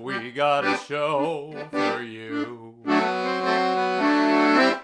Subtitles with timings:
[0.00, 2.74] we got a show for you?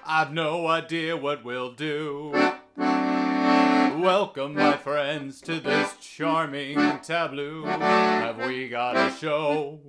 [0.09, 2.33] I've no idea what we'll do.
[2.77, 7.65] Welcome, my friends, to this charming tableau.
[7.65, 9.81] Have we got a show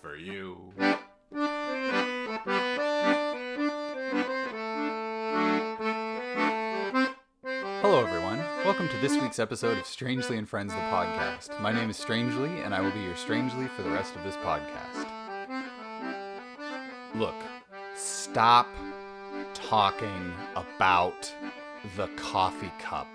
[0.00, 0.72] for you?
[9.00, 11.58] This week's episode of Strangely and Friends, the podcast.
[11.58, 14.36] My name is Strangely, and I will be your Strangely for the rest of this
[14.36, 15.06] podcast.
[17.14, 17.34] Look,
[17.94, 18.68] stop
[19.54, 21.34] talking about
[21.96, 23.08] the coffee cup.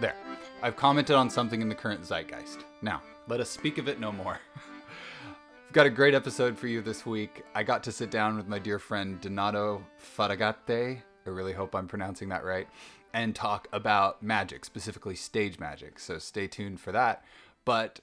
[0.00, 0.14] There.
[0.62, 2.58] I've commented on something in the current zeitgeist.
[2.82, 4.38] Now, let us speak of it no more.
[5.66, 7.44] I've got a great episode for you this week.
[7.56, 9.84] I got to sit down with my dear friend Donato
[10.16, 11.02] Faragate.
[11.26, 12.68] I really hope I'm pronouncing that right.
[13.16, 15.98] And talk about magic, specifically stage magic.
[15.98, 17.24] So stay tuned for that.
[17.64, 18.00] But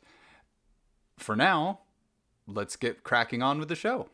[1.19, 1.81] for now,
[2.47, 4.09] let's get cracking on with the show.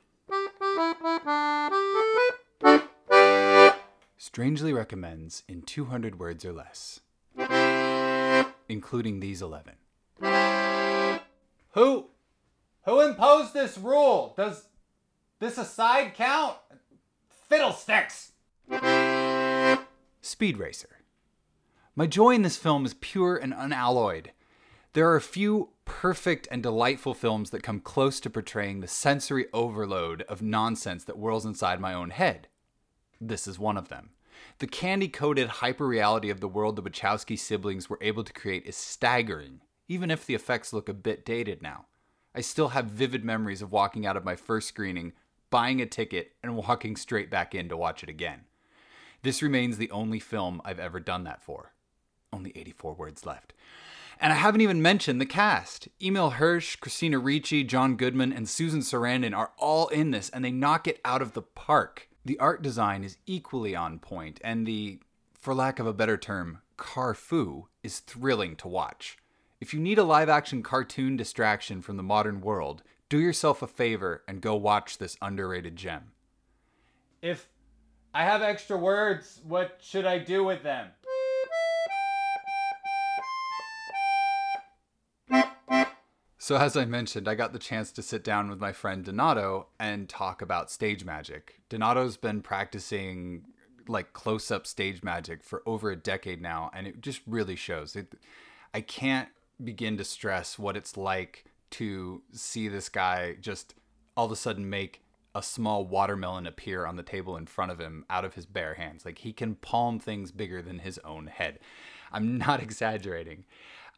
[4.17, 6.99] Strangely recommends in 200 words or less,
[8.67, 9.75] including these 11.
[11.75, 12.07] Who?
[12.83, 14.33] Who imposed this rule?
[14.35, 14.65] Does
[15.39, 16.57] this aside count?
[17.47, 18.33] Fiddlesticks!
[20.21, 20.99] Speed Racer.
[21.95, 24.31] My joy in this film is pure and unalloyed.
[24.93, 29.45] There are a few perfect and delightful films that come close to portraying the sensory
[29.53, 32.47] overload of nonsense that whirls inside my own head.
[33.21, 34.09] This is one of them.
[34.59, 38.75] The candy coated hyperreality of the world the Wachowski siblings were able to create is
[38.75, 41.85] staggering, even if the effects look a bit dated now.
[42.35, 45.13] I still have vivid memories of walking out of my first screening,
[45.49, 48.41] buying a ticket, and walking straight back in to watch it again.
[49.21, 51.73] This remains the only film I've ever done that for.
[52.31, 53.53] Only 84 words left.
[54.19, 55.87] And I haven't even mentioned the cast.
[56.03, 60.51] Emile Hirsch, Christina Ricci, John Goodman, and Susan Sarandon are all in this, and they
[60.51, 62.09] knock it out of the park.
[62.25, 64.99] The art design is equally on point, and the,
[65.39, 69.17] for lack of a better term, carfu is thrilling to watch.
[69.61, 73.67] If you need a live action cartoon distraction from the modern world, do yourself a
[73.67, 76.11] favor and go watch this underrated gem.
[77.21, 77.49] If
[78.13, 80.87] I have extra words, what should I do with them?
[86.41, 89.67] So, as I mentioned, I got the chance to sit down with my friend Donato
[89.79, 91.61] and talk about stage magic.
[91.69, 93.43] Donato's been practicing
[93.87, 97.95] like close up stage magic for over a decade now, and it just really shows.
[97.95, 98.15] It,
[98.73, 99.29] I can't
[99.63, 103.75] begin to stress what it's like to see this guy just
[104.17, 105.03] all of a sudden make
[105.39, 108.73] a small watermelon appear on the table in front of him out of his bare
[108.73, 109.05] hands.
[109.05, 111.59] Like he can palm things bigger than his own head.
[112.11, 113.45] I'm not exaggerating.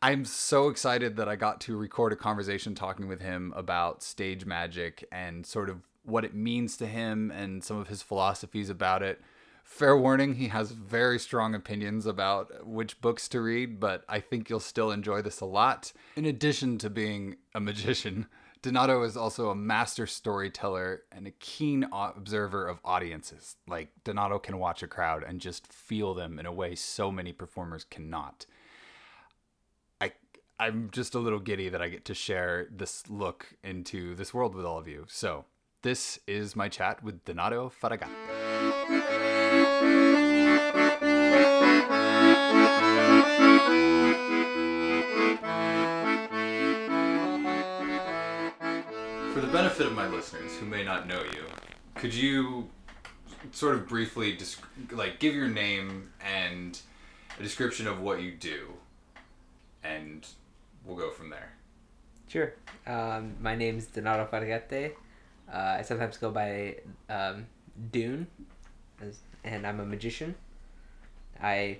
[0.03, 4.45] I'm so excited that I got to record a conversation talking with him about stage
[4.45, 9.01] magic and sort of what it means to him and some of his philosophies about
[9.01, 9.19] it.
[9.63, 14.47] Fair warning, he has very strong opinions about which books to read, but I think
[14.47, 15.91] you'll still enjoy this a lot.
[16.15, 18.27] In addition to being a magician,
[18.61, 23.55] Donato is also a master storyteller and a keen observer of audiences.
[23.67, 27.33] Like, Donato can watch a crowd and just feel them in a way so many
[27.33, 28.45] performers cannot.
[29.99, 30.11] I,
[30.59, 34.53] I'm just a little giddy that I get to share this look into this world
[34.53, 35.05] with all of you.
[35.07, 35.45] So,
[35.81, 38.09] this is my chat with Donato Faragate.
[49.33, 51.45] For the benefit of my listeners who may not know you,
[51.95, 52.69] could you
[53.51, 54.59] sort of briefly desc-
[54.91, 56.77] like give your name and
[57.39, 58.73] a description of what you do,
[59.83, 60.27] and
[60.85, 61.53] we'll go from there.
[62.27, 62.53] Sure.
[62.85, 64.93] Um, my name's Donato Fargate.
[65.51, 66.77] Uh, I sometimes go by
[67.09, 67.47] um,
[67.91, 68.27] Dune,
[69.01, 70.35] as, and I'm a magician.
[71.41, 71.79] I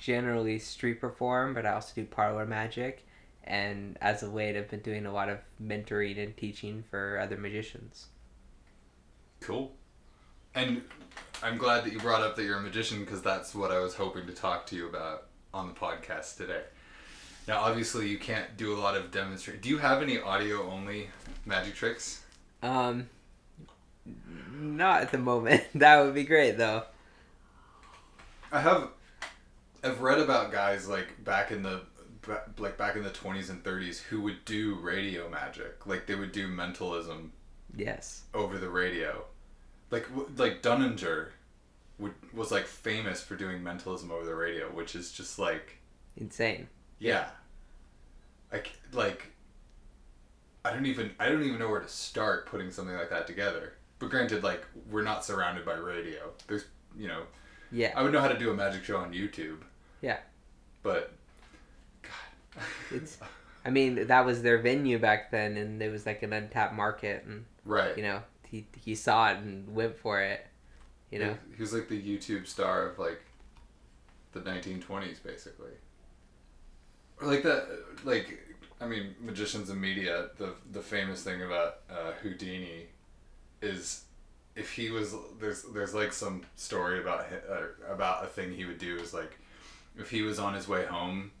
[0.00, 3.04] generally street perform, but I also do parlor magic.
[3.48, 7.38] And as of late, I've been doing a lot of mentoring and teaching for other
[7.38, 8.08] magicians.
[9.40, 9.72] Cool.
[10.54, 10.82] And
[11.42, 13.94] I'm glad that you brought up that you're a magician because that's what I was
[13.94, 16.60] hoping to talk to you about on the podcast today.
[17.46, 19.62] Now, obviously, you can't do a lot of demonstration.
[19.62, 21.08] Do you have any audio only
[21.46, 22.22] magic tricks?
[22.62, 23.08] Um,
[24.52, 25.64] not at the moment.
[25.74, 26.82] that would be great, though.
[28.52, 28.90] I have.
[29.82, 31.80] I've read about guys like back in the
[32.58, 35.86] like back in the 20s and 30s who would do radio magic.
[35.86, 37.32] Like they would do mentalism
[37.76, 38.22] Yes.
[38.34, 39.24] over the radio.
[39.90, 41.28] Like w- like Dunninger
[41.98, 45.78] would was like famous for doing mentalism over the radio, which is just like
[46.16, 46.68] Insane.
[46.98, 47.30] yeah.
[48.52, 49.26] Like like
[50.64, 53.74] I don't even I don't even know where to start putting something like that together.
[53.98, 56.30] But granted, like we're not surrounded by radio.
[56.46, 56.64] There's
[56.96, 57.22] you know,
[57.70, 57.92] Yeah.
[57.96, 59.58] I would know how to do a magic show on YouTube.
[60.00, 60.18] Yeah.
[60.82, 61.12] But
[62.90, 63.18] It's-
[63.64, 67.24] I mean, that was their venue back then, and it was like an untapped market,
[67.26, 67.94] and right.
[67.96, 70.46] you know, he he saw it and went for it.
[71.10, 73.20] You know, he was like the YouTube star of like
[74.32, 75.72] the 1920s, basically.
[77.20, 77.66] Or like that,
[78.04, 78.38] like
[78.80, 80.28] I mean, magicians and media.
[80.38, 82.86] The the famous thing about uh, Houdini
[83.60, 84.04] is
[84.54, 88.64] if he was there's there's like some story about hi- uh, about a thing he
[88.64, 89.38] would do is like
[89.98, 91.32] if he was on his way home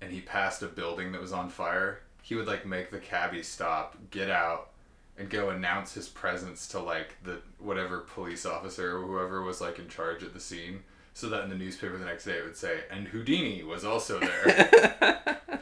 [0.00, 3.42] and he passed a building that was on fire, he would like make the cabbie
[3.42, 4.70] stop, get out,
[5.16, 9.78] and go announce his presence to like the whatever police officer or whoever was like
[9.78, 10.82] in charge at the scene,
[11.14, 14.20] so that in the newspaper the next day it would say, "And Houdini was also
[14.20, 15.40] there."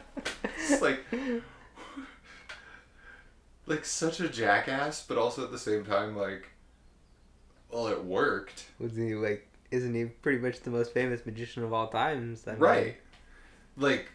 [0.59, 0.99] it's like
[3.65, 6.49] like such a jackass, but also at the same time like,
[7.71, 9.47] well, it worked, wasn't he like?
[9.69, 12.47] Isn't he pretty much the most famous magician of all times?
[12.47, 12.97] I mean, right?
[13.75, 14.09] Like,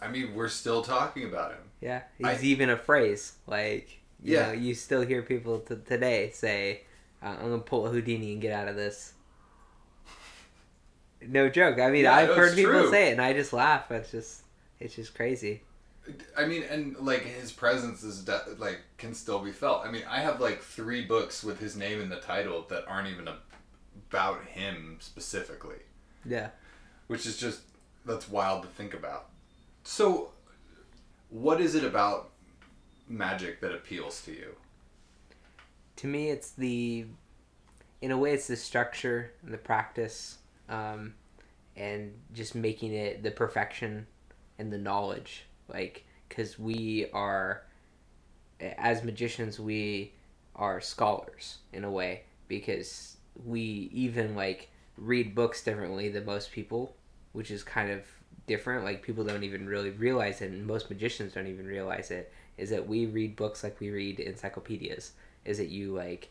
[0.00, 1.62] I mean, we're still talking about him.
[1.80, 3.34] Yeah, he's I- even a phrase.
[3.46, 4.46] Like, you Yeah.
[4.46, 6.82] know, you still hear people t- today say,
[7.22, 9.12] uh, "I'm gonna pull a Houdini and get out of this."
[11.26, 11.78] No joke.
[11.78, 12.90] I mean, Yeah, I've heard people true.
[12.90, 13.90] say it, and I just laugh.
[13.90, 14.42] It's just,
[14.78, 15.62] it's just crazy.
[16.36, 19.84] I mean, and like his presence is de- like can still be felt.
[19.86, 23.08] I mean, I have like three books with his name in the title that aren't
[23.08, 25.76] even about him specifically,
[26.24, 26.50] Yeah.
[27.06, 27.60] which is just
[28.06, 29.28] that's wild to think about.
[29.82, 30.30] So,
[31.30, 32.30] what is it about
[33.08, 34.56] magic that appeals to you?
[35.96, 37.06] To me, it's the,
[38.00, 40.38] in a way, it's the structure and the practice,
[40.68, 41.14] um,
[41.76, 44.06] and just making it the perfection
[44.58, 45.44] and the knowledge.
[45.68, 47.62] Like, because we are,
[48.60, 50.12] as magicians, we
[50.56, 53.16] are scholars in a way because
[53.46, 56.94] we even like read books differently than most people,
[57.32, 58.02] which is kind of
[58.50, 58.84] different.
[58.84, 62.32] Like people don't even really realize it, and most magicians don't even realize it.
[62.58, 65.12] Is that we read books like we read encyclopedias?
[65.44, 66.28] Is that you like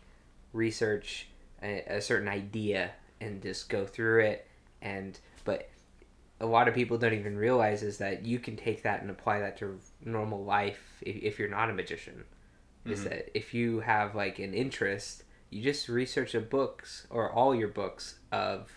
[0.51, 1.27] research
[1.63, 4.45] a, a certain idea and just go through it,
[4.81, 5.69] and but
[6.41, 9.39] a lot of people don't even realize is that you can take that and apply
[9.39, 12.23] that to normal life if, if you're not a magician
[12.85, 13.09] is Mhm.
[13.09, 17.67] that if you have like an interest you just research the books or all your
[17.67, 18.71] books of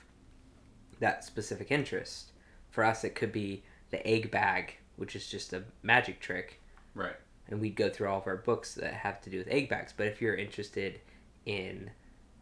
[0.98, 2.31] that specific interest
[2.72, 6.60] for us it could be the egg bag which is just a magic trick
[6.94, 7.16] Right.
[7.48, 9.94] and we'd go through all of our books that have to do with egg bags.
[9.96, 11.00] But if you're interested
[11.46, 11.90] in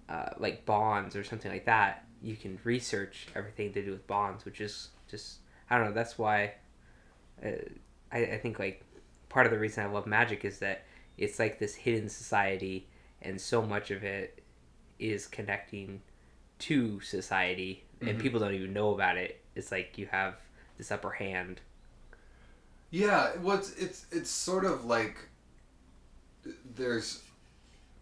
[0.08, 4.44] uh, like bonds or something like that, you can research everything to do with bonds,
[4.44, 5.38] which is just
[5.70, 5.92] I don't know.
[5.92, 6.54] That's why
[7.44, 7.50] uh,
[8.12, 8.82] I, I think like
[9.28, 10.84] part of the reason I love magic is that
[11.16, 12.88] it's like this hidden society,
[13.22, 14.42] and so much of it
[14.98, 16.02] is connecting
[16.60, 18.20] to society, and Mhm.
[18.20, 19.39] people don't even know about it.
[19.54, 20.36] It's like you have
[20.78, 21.60] this upper hand.
[22.90, 25.16] Yeah, it's it's it's sort of like
[26.74, 27.22] there's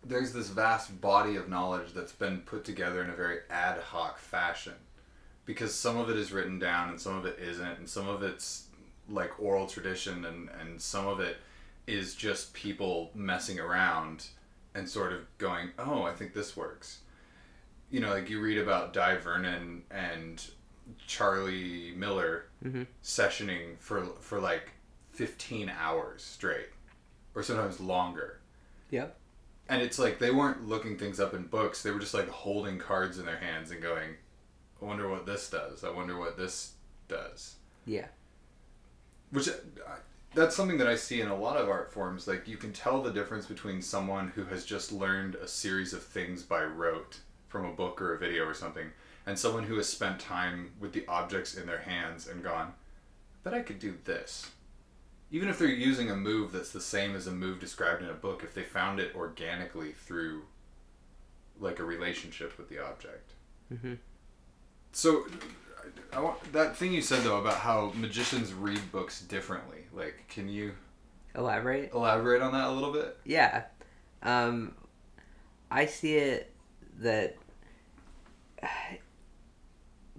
[0.05, 4.19] there's this vast body of knowledge that's been put together in a very ad hoc
[4.19, 4.75] fashion
[5.45, 8.23] because some of it is written down and some of it isn't and some of
[8.23, 8.67] it's
[9.09, 11.39] like oral tradition and and some of it
[11.87, 14.27] is just people messing around
[14.75, 17.01] and sort of going oh i think this works
[17.91, 20.45] you know like you read about Dai Vernon and
[21.07, 22.87] charlie miller Mhm.
[23.03, 24.71] sessioning for for like
[25.13, 26.69] 15 hours straight
[27.35, 28.41] or sometimes longer
[28.91, 29.17] Yep.
[29.69, 32.79] and it's like they weren't looking things up in books they were just like holding
[32.79, 34.15] cards in their hands and going
[34.81, 36.73] i wonder what this does i wonder what this
[37.09, 38.09] does Yeah.
[39.31, 39.53] which uh,
[40.35, 43.03] that's something that i see in a lot of art forms like you can tell
[43.03, 47.65] the difference between someone who has just learned a series of things by rote from
[47.65, 48.91] a book or a video or something
[49.29, 52.73] and someone who has spent time with the objects in their hands and gone
[53.45, 54.51] bet i could do this
[55.31, 58.15] even if they're using a move that's the same as a move described in a
[58.15, 60.43] book if they found it organically through
[61.61, 63.33] like a relationship with the object
[63.69, 63.95] hmm
[64.93, 65.27] so,
[66.13, 69.85] I want that thing you said though about how magicians read books differently.
[69.93, 70.73] Like, can you
[71.35, 71.93] Elaborate.
[71.93, 73.17] elaborate on that a little bit?
[73.25, 73.65] Yeah.
[74.23, 74.75] Um,
[75.71, 76.53] I see it
[77.01, 77.37] that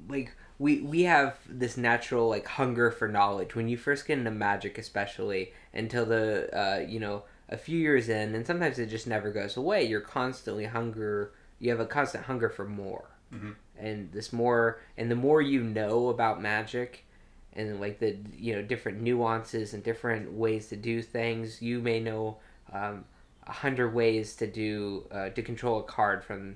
[0.10, 4.32] like we we have this natural like hunger for knowledge when you first get into
[4.32, 9.08] magic especially until the uh, you know a few years in and sometimes it just
[9.08, 13.56] never goes away you're constantly hunger you have a constant hunger for more Mhm.
[13.78, 17.06] and this more and the more you know about magic
[17.54, 21.62] and like the you know different nuances and different ways to do things.
[21.62, 22.38] You may know
[22.72, 23.06] um,
[23.46, 26.56] a hundred ways to do uh, to control a card from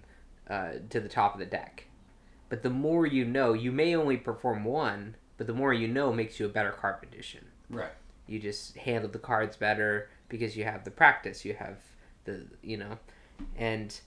[0.50, 1.86] uh, to the top of the deck,
[2.54, 6.14] but the more you know, you may only perform one, but the more you know
[6.14, 7.48] makes you a better card magician.
[7.68, 7.90] Right.
[8.28, 11.44] You just handle the cards better because you have the practice.
[11.46, 11.80] You have
[12.26, 13.00] the you know,
[13.58, 14.00] and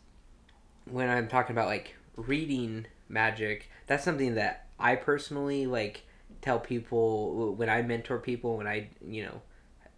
[0.89, 6.05] when I'm talking about like reading magic, that's something that I personally like
[6.41, 9.43] tell people when I mentor people when I you know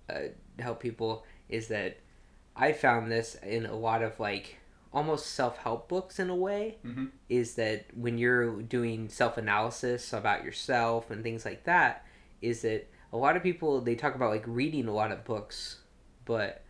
[0.09, 0.29] uh,
[0.59, 1.99] help people is that
[2.57, 4.57] I found this in a lot of like
[4.93, 7.07] almost self-help books in a way Mm-hmm.
[7.29, 12.05] is that when you're doing self-analysis about yourself and things like that
[12.41, 15.79] is that a lot of people they talk about like reading a lot of books
[16.25, 16.63] but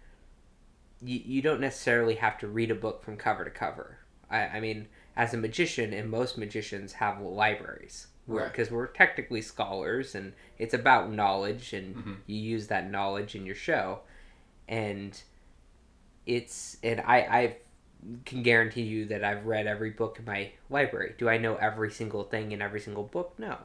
[1.00, 3.98] you, you don't necessarily have to read a book from cover to cover
[4.30, 8.52] i, I mean as a magician and most magicians have libraries Right.
[8.52, 12.16] because we're technically scholars and it's about knowledge and Mhm.
[12.26, 14.00] you use that knowledge in your show
[14.68, 15.18] and
[16.26, 17.56] it's and i i
[18.25, 21.14] can guarantee you that i've read every book in my library.
[21.19, 23.35] Do i know every single thing in every single book?
[23.38, 23.59] No.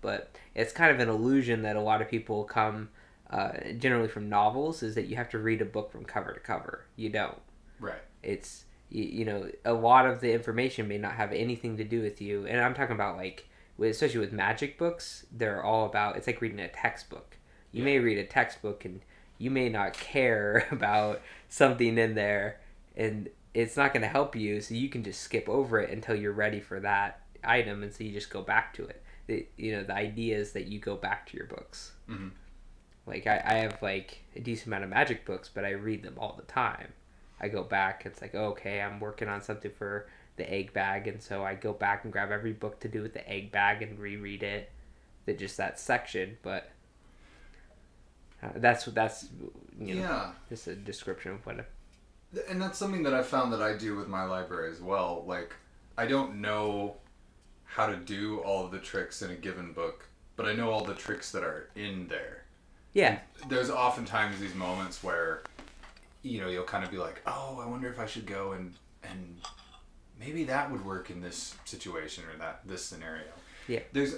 [0.00, 2.90] But it's kind of an illusion that a lot of people come
[3.30, 6.40] uh, generally from novels is that you have to read a book from cover to
[6.40, 6.86] cover.
[6.94, 7.38] You don't.
[7.80, 8.00] Right.
[8.22, 12.00] it's you, you know a lot of the information may not have anything to do
[12.02, 12.46] with you.
[12.46, 16.40] And i'm talking about like with, especially with magic books they're all about it's like
[16.40, 17.36] reading a textbook.
[17.72, 19.02] You may read a textbook and
[19.38, 22.60] you may not care about something in there.
[22.96, 26.14] And it's not going to help you so you can just skip over it until
[26.14, 29.72] you're ready for that item and so you just go back to it the, you
[29.72, 32.32] know the idea is that you go back to your books Mhm.
[33.06, 36.14] like I, I have like a decent amount of magic books but i read them
[36.18, 36.92] all the time
[37.40, 41.22] i go back it's like okay i'm working on something for the egg bag and
[41.22, 43.98] so i go back and grab every book to do with the egg bag and
[43.98, 44.70] reread it
[45.24, 46.70] that just that section but
[48.42, 49.26] uh, that's that's
[49.80, 50.30] you know Yeah.
[50.48, 51.64] just a description of what a,
[52.48, 55.24] And that's something that I found that I do with my library as well.
[55.26, 55.54] Like,
[55.96, 56.96] I don't know
[57.64, 60.06] how to do all of the tricks in a given book,
[60.36, 62.44] but I know all the tricks that are in there.
[62.92, 63.18] yeah
[63.48, 65.42] There's oftentimes these moments where,
[66.22, 68.74] you know, you'll kind of be like, oh, I wonder if I should go and
[69.02, 69.36] and
[70.18, 73.26] maybe that would work in this situation or that this scenario.
[73.68, 73.80] Yeah.
[73.92, 74.14] There's,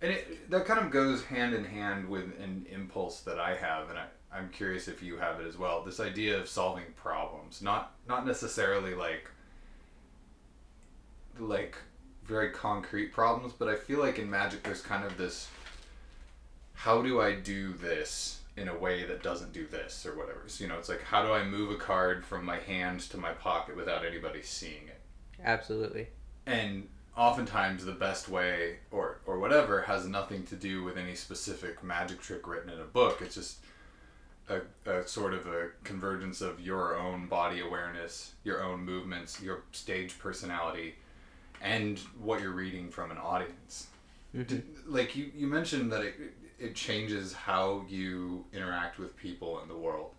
[0.00, 3.90] and it that kind of goes hand in hand with an impulse that I have,
[3.90, 5.82] and I, I'm curious if you have it as well.
[5.82, 9.30] This idea of solving problems, not not necessarily like
[11.38, 11.76] like
[12.24, 15.48] very concrete problems, but I feel like in magic there's kind of this
[16.74, 20.42] how do I do this in a way that doesn't do this or whatever.
[20.46, 23.16] So, you know, it's like how do I move a card from my hand to
[23.16, 25.00] my pocket without anybody seeing it?
[25.44, 26.08] absolutely
[26.46, 31.82] And oftentimes the best way or or whatever has nothing to do with any specific
[31.82, 33.20] magic trick written in a book.
[33.22, 33.58] It's just
[34.48, 39.62] a, a sort of a convergence of your own body awareness, your own movements, your
[39.72, 40.94] stage personality,
[41.60, 43.88] and what you're reading from an audience.
[44.34, 44.42] Mm-hmm.
[44.42, 46.14] Did, like you, you mentioned that it,
[46.58, 50.12] it changes how you interact with people in the world.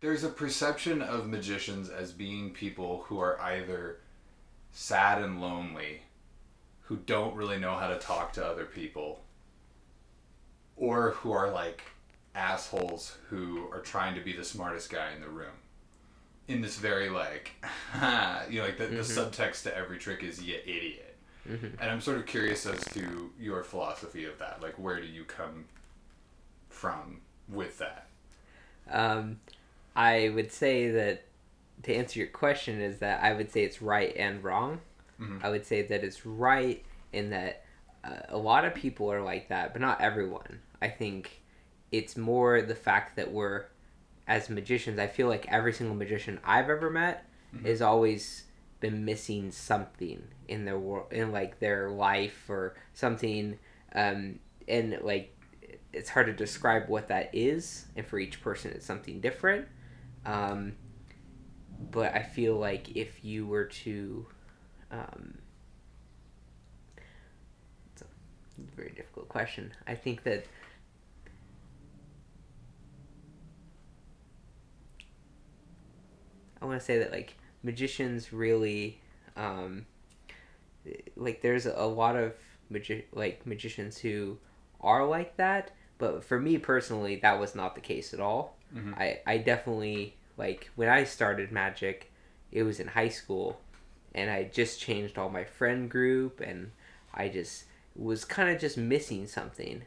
[0.00, 3.98] There's a perception of magicians as being people who are either
[4.72, 6.02] sad and lonely,
[6.82, 9.22] who don't really know how to talk to other people,
[10.76, 11.82] or who are like
[12.34, 15.52] assholes who are trying to be the smartest guy in the room.
[16.48, 17.52] In this very like,
[18.50, 21.16] you know, like the, the subtext to every trick is "you idiot."
[21.80, 24.62] And I'm sort of curious as to your philosophy of that.
[24.62, 25.64] Like, where do you come
[26.68, 28.06] from with that?
[28.90, 29.40] Um,
[29.96, 31.24] I would say that
[31.82, 34.80] to answer your question is that I would say it's right and wrong.
[35.20, 35.42] Mhm.
[35.42, 37.64] I would say that it's right in that
[38.04, 40.60] uh, a lot of people are like that, but not everyone.
[40.80, 41.41] I think
[41.92, 43.66] it's more the fact that we're
[44.26, 44.98] as magicians.
[44.98, 47.26] I feel like every single magician I've ever met
[47.64, 48.44] has always
[48.80, 53.58] been missing something in their world, in like their life or something,
[53.94, 55.36] um, and like
[55.92, 59.68] it's hard to describe what that is, and for each person it's something different.
[60.24, 60.76] Um,
[61.90, 64.26] but I feel like if you were to,
[64.90, 65.38] um,
[67.92, 68.06] it's a
[68.74, 69.72] very difficult question.
[69.86, 70.46] I think that
[76.62, 79.00] I want to say that like magicians really,
[79.36, 79.84] um,
[81.16, 82.32] like there's a lot of
[82.70, 84.38] magi- like magicians who
[84.80, 88.56] are like that, but for me personally, that was not the case at all.
[88.74, 88.96] Mhm.
[88.96, 92.10] I I definitely like when I started magic,
[92.50, 93.60] it was in high school,
[94.14, 96.72] and I just changed all my friend group, and
[97.14, 97.64] I just
[97.94, 99.82] was kind of just missing something,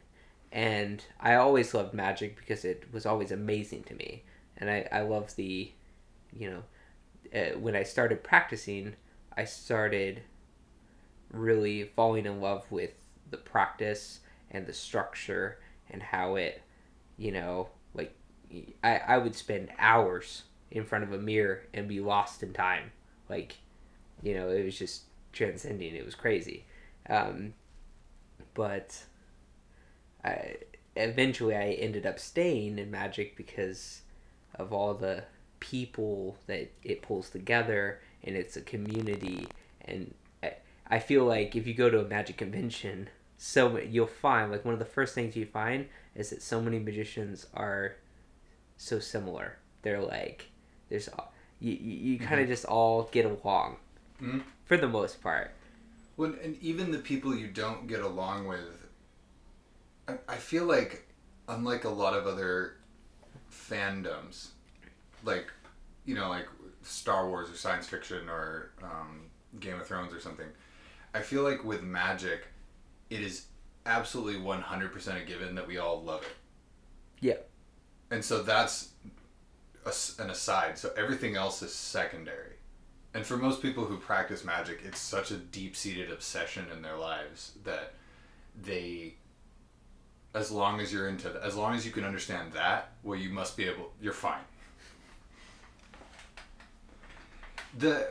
[0.52, 4.22] and I always loved magic because it was always amazing to me,
[4.56, 5.72] and I I love the,
[6.32, 6.62] you know,
[7.38, 8.94] uh, when I started practicing,
[9.36, 10.22] I started
[11.30, 12.92] really falling in love with
[13.30, 15.58] the practice and the structure
[15.90, 16.62] and how it,
[17.16, 18.14] you know, like
[18.82, 22.92] I I would spend hours in front of a mirror and be lost in time,
[23.28, 23.56] like,
[24.22, 25.94] you know, it was just transcending.
[25.94, 26.64] It was crazy,
[27.08, 27.54] um,
[28.54, 29.04] but
[30.24, 30.56] I
[30.96, 34.02] eventually I ended up staying in magic because
[34.54, 35.24] of all the
[35.70, 39.48] people that it pulls together and it's a community
[39.84, 40.52] and I,
[40.88, 44.74] I feel like if you go to a magic convention so you'll find like one
[44.74, 47.96] of the first things you find is that so many magicians are
[48.76, 50.50] so similar they're like
[50.88, 51.08] there's
[51.58, 52.52] you, you, you kind of mm-hmm.
[52.52, 53.76] just all get along
[54.22, 54.38] mm-hmm.
[54.66, 55.50] for the most part
[56.14, 58.86] when and even the people you don't get along with
[60.06, 61.08] I, I feel like
[61.48, 62.76] unlike a lot of other
[63.50, 64.50] fandoms
[65.26, 65.52] like
[66.06, 66.48] you know like
[66.82, 69.22] Star Wars or science fiction or um,
[69.60, 70.46] Game of Thrones or something.
[71.14, 72.46] I feel like with magic,
[73.10, 73.46] it is
[73.84, 76.36] absolutely one hundred percent a given that we all love it.
[77.20, 77.38] Yeah.
[78.10, 78.90] And so that's
[79.84, 80.78] a, an aside.
[80.78, 82.52] So everything else is secondary.
[83.14, 86.96] And for most people who practice magic, it's such a deep seated obsession in their
[86.96, 87.94] lives that
[88.62, 89.14] they
[90.34, 93.56] as long as you're into as long as you can understand that well you must
[93.56, 94.44] be able you're fine
[97.78, 98.08] the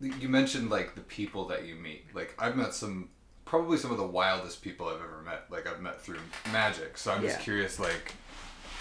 [0.00, 2.14] you mentioned like the people that you meet.
[2.14, 3.10] Like I've met some
[3.44, 5.46] probably some of the wildest people I've ever met.
[5.50, 6.18] Like I've met through
[6.52, 6.96] magic.
[6.96, 7.30] So I'm yeah.
[7.30, 8.14] just curious like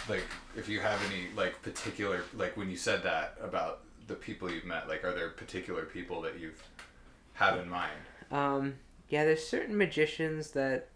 [0.07, 0.23] like
[0.55, 4.65] if you have any like particular like when you said that about the people you've
[4.65, 6.61] met, like are there particular people that you've
[7.33, 7.91] have in mind?
[8.31, 8.75] Um
[9.09, 10.89] yeah, there's certain magicians that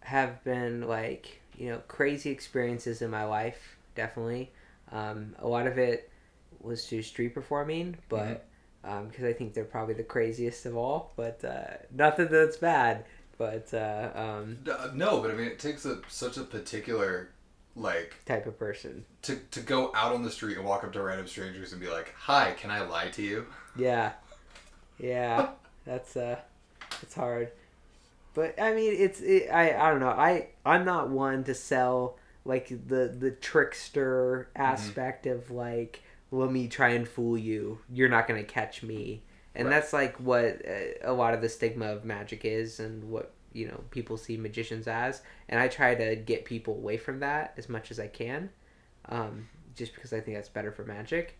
[0.00, 4.52] have been like, you know, crazy experiences in my life, definitely.
[4.92, 6.10] Um, a lot of it
[6.64, 8.46] was to street performing, but
[8.82, 9.24] because mm-hmm.
[9.24, 11.12] um, I think they're probably the craziest of all.
[11.16, 13.04] But uh, nothing that's bad.
[13.36, 17.30] But uh, um, uh, no, but I mean, it takes a such a particular
[17.76, 21.02] like type of person to to go out on the street and walk up to
[21.02, 23.46] random strangers and be like, "Hi, can I lie to you?"
[23.76, 24.12] Yeah,
[24.98, 25.50] yeah,
[25.84, 26.38] that's uh,
[27.02, 27.50] it's hard.
[28.34, 30.08] But I mean, it's it, I I don't know.
[30.08, 34.62] I I'm not one to sell like the the trickster mm-hmm.
[34.62, 35.38] aspect mm-hmm.
[35.38, 36.03] of like
[36.34, 37.78] let me try and fool you.
[37.92, 39.22] You're not going to catch me.
[39.54, 39.74] And right.
[39.74, 43.68] that's like what uh, a lot of the stigma of magic is and what, you
[43.68, 45.22] know, people see magicians as.
[45.48, 48.50] And I try to get people away from that as much as I can.
[49.08, 51.38] Um, just because I think that's better for magic.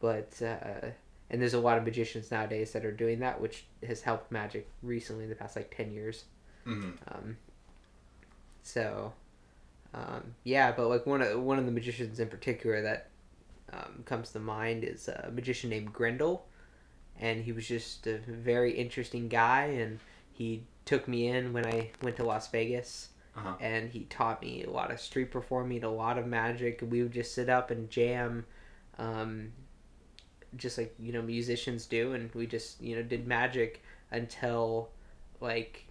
[0.00, 0.88] But uh,
[1.28, 4.68] and there's a lot of magicians nowadays that are doing that, which has helped magic
[4.82, 6.24] recently in the past like ten years.
[6.66, 6.90] Mm-hmm.
[7.08, 7.36] Um,
[8.62, 9.12] so,
[9.92, 13.09] um, yeah, but like one of one of the magicians in particular that
[13.72, 16.46] um, comes to mind is a magician named Grendel,
[17.18, 20.00] and he was just a very interesting guy, and
[20.32, 23.08] he took me in when I went to Las Vegas.
[23.36, 23.54] Uh-huh.
[23.60, 26.82] And he taught me a lot of street performing, a lot of magic.
[26.86, 28.44] We would just sit up and jam,
[28.98, 29.52] um,
[30.56, 34.88] just like you know musicians do, and we just you know did magic until
[35.40, 35.86] like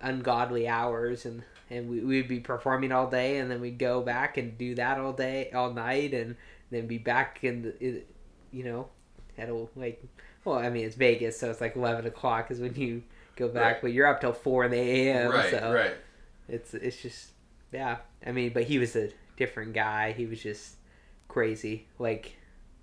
[0.00, 4.38] ungodly hours, and and we we'd be performing all day, and then we'd go back
[4.38, 6.34] and do that all day, all night, and
[6.70, 8.02] then be back in the,
[8.50, 8.88] you know,
[9.38, 10.02] at a, like,
[10.44, 13.02] well, I mean, it's Vegas, so it's like 11 o'clock is when you
[13.36, 13.82] go back, right.
[13.82, 15.30] but you're up till 4 in the a.m.
[15.30, 15.94] Right, so right.
[16.48, 17.30] It's, it's just,
[17.72, 17.98] yeah.
[18.24, 20.12] I mean, but he was a different guy.
[20.12, 20.76] He was just
[21.28, 21.86] crazy.
[21.98, 22.36] Like,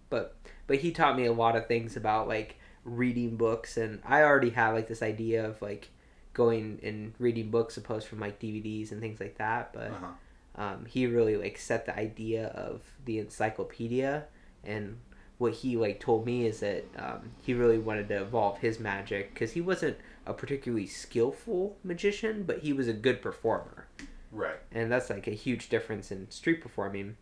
[0.10, 0.36] but,
[0.67, 4.50] but he taught me a lot of things about, like, reading books, and I already
[4.52, 5.89] have, like, this idea of, like,
[6.34, 9.91] going and reading books opposed from, like, DVDs and things like that, but.
[9.91, 10.08] Uh-huh
[10.56, 14.26] um, he really like set the idea of the encyclopedia
[14.64, 14.98] and
[15.38, 19.34] what he like told me is that um, he really wanted to evolve his magic
[19.34, 23.88] because he wasn't a particularly skillful magician but he was a good performer.
[24.32, 24.60] Right.
[24.72, 27.18] And that's like a huge difference in street performing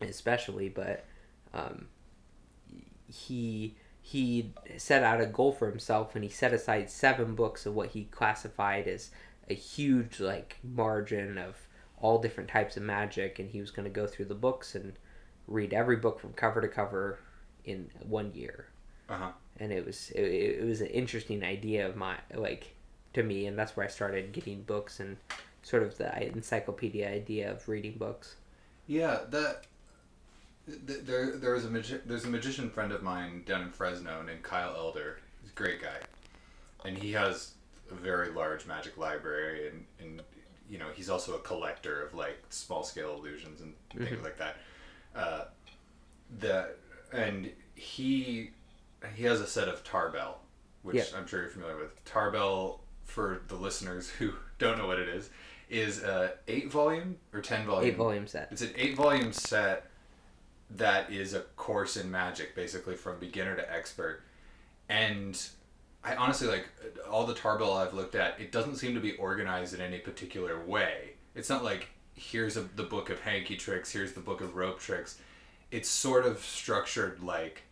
[0.00, 1.04] especially but
[1.52, 1.88] um,
[3.08, 7.74] he he set out a goal for himself and he set aside seven books of
[7.74, 9.10] what he classified as
[9.48, 11.68] a huge like margin of
[12.00, 14.94] all different types of magic, and he was going to go through the books and
[15.46, 17.18] read every book from cover to cover
[17.64, 18.66] in one year.
[19.08, 19.30] Uh-huh.
[19.58, 22.74] And it was it, it was an interesting idea of my like
[23.14, 25.16] to me, and that's where I started getting books and
[25.62, 28.36] sort of the encyclopedia idea of reading books.
[28.86, 29.64] Yeah, that
[30.66, 34.42] there there was a magi- there's a magician friend of mine down in Fresno named
[34.42, 35.18] Kyle Elder.
[35.42, 35.98] He's a great guy,
[36.84, 37.52] and he has
[37.90, 40.22] a very large magic library, and, and
[40.70, 44.22] you know he's also a collector of like small scale illusions and things Mhm.
[44.24, 44.56] like that.
[45.14, 45.44] Uh,
[46.38, 46.70] the
[47.12, 48.50] and he
[49.16, 50.40] he has a set of Tarbell,
[50.82, 51.04] which Yeah.
[51.16, 52.02] I'm sure you're familiar with.
[52.04, 55.30] Tarbell, for the listeners who don't know what it is,
[55.68, 57.90] is a eight volume or ten volume.
[57.90, 58.48] Eight volume set.
[58.52, 59.90] It's an eight volume set
[60.70, 64.22] that is a course in magic, basically from beginner to expert.
[64.88, 65.40] And
[66.02, 66.68] I honestly like
[67.10, 68.40] all the Tarbell I've looked at.
[68.40, 71.10] It doesn't seem to be organized in any particular way.
[71.34, 74.78] It's not like here's a, the book of hanky tricks, here's the book of rope
[74.78, 75.18] tricks.
[75.70, 77.62] It's sort of structured like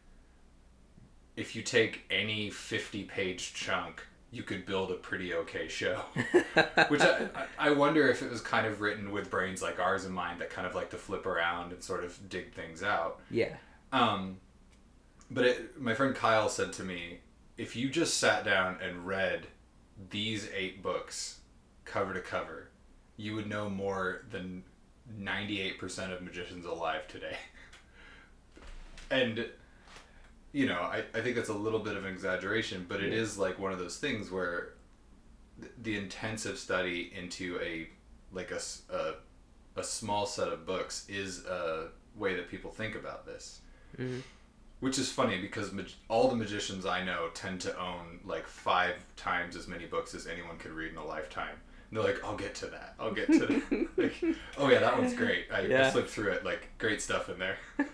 [1.37, 6.03] if you take any 50 page chunk, you could build a pretty okay show.
[6.89, 10.05] Which I, I I wonder if it was kind of written with brains like ours
[10.05, 13.21] in mind that kind of like to flip around and sort of dig things out.
[13.31, 13.57] yeah.
[13.91, 14.37] Um,
[15.31, 17.21] but it, my friend Kyle said to me,
[17.59, 19.47] if you just sat down and read
[20.11, 21.41] these eight books
[21.85, 22.69] cover to cover,
[23.17, 24.63] you would know more than
[25.21, 27.37] 98% of magicians alive today.
[29.11, 29.47] and,
[30.53, 33.19] you know, I, I think that's a little bit of an exaggeration, but it Yeah.
[33.21, 34.75] is like one of those things where
[35.61, 37.89] th- the intensive study into a,
[38.33, 38.61] like a,
[38.95, 39.15] a,
[39.77, 43.61] a small set of books is a way that people think about this.
[43.99, 44.23] Mhm.
[44.81, 48.95] Which is funny because mag- all the magicians I know tend to own like five
[49.17, 51.57] times as many books as anyone could read in a lifetime.
[51.91, 52.95] And they're like, I'll get to that.
[53.01, 53.89] I'll get to that.
[53.97, 55.47] like, oh yeah, that one's great.
[55.53, 55.91] I, I Yeah.
[55.91, 56.45] flipped through it.
[56.45, 57.57] Like, great stuff in there.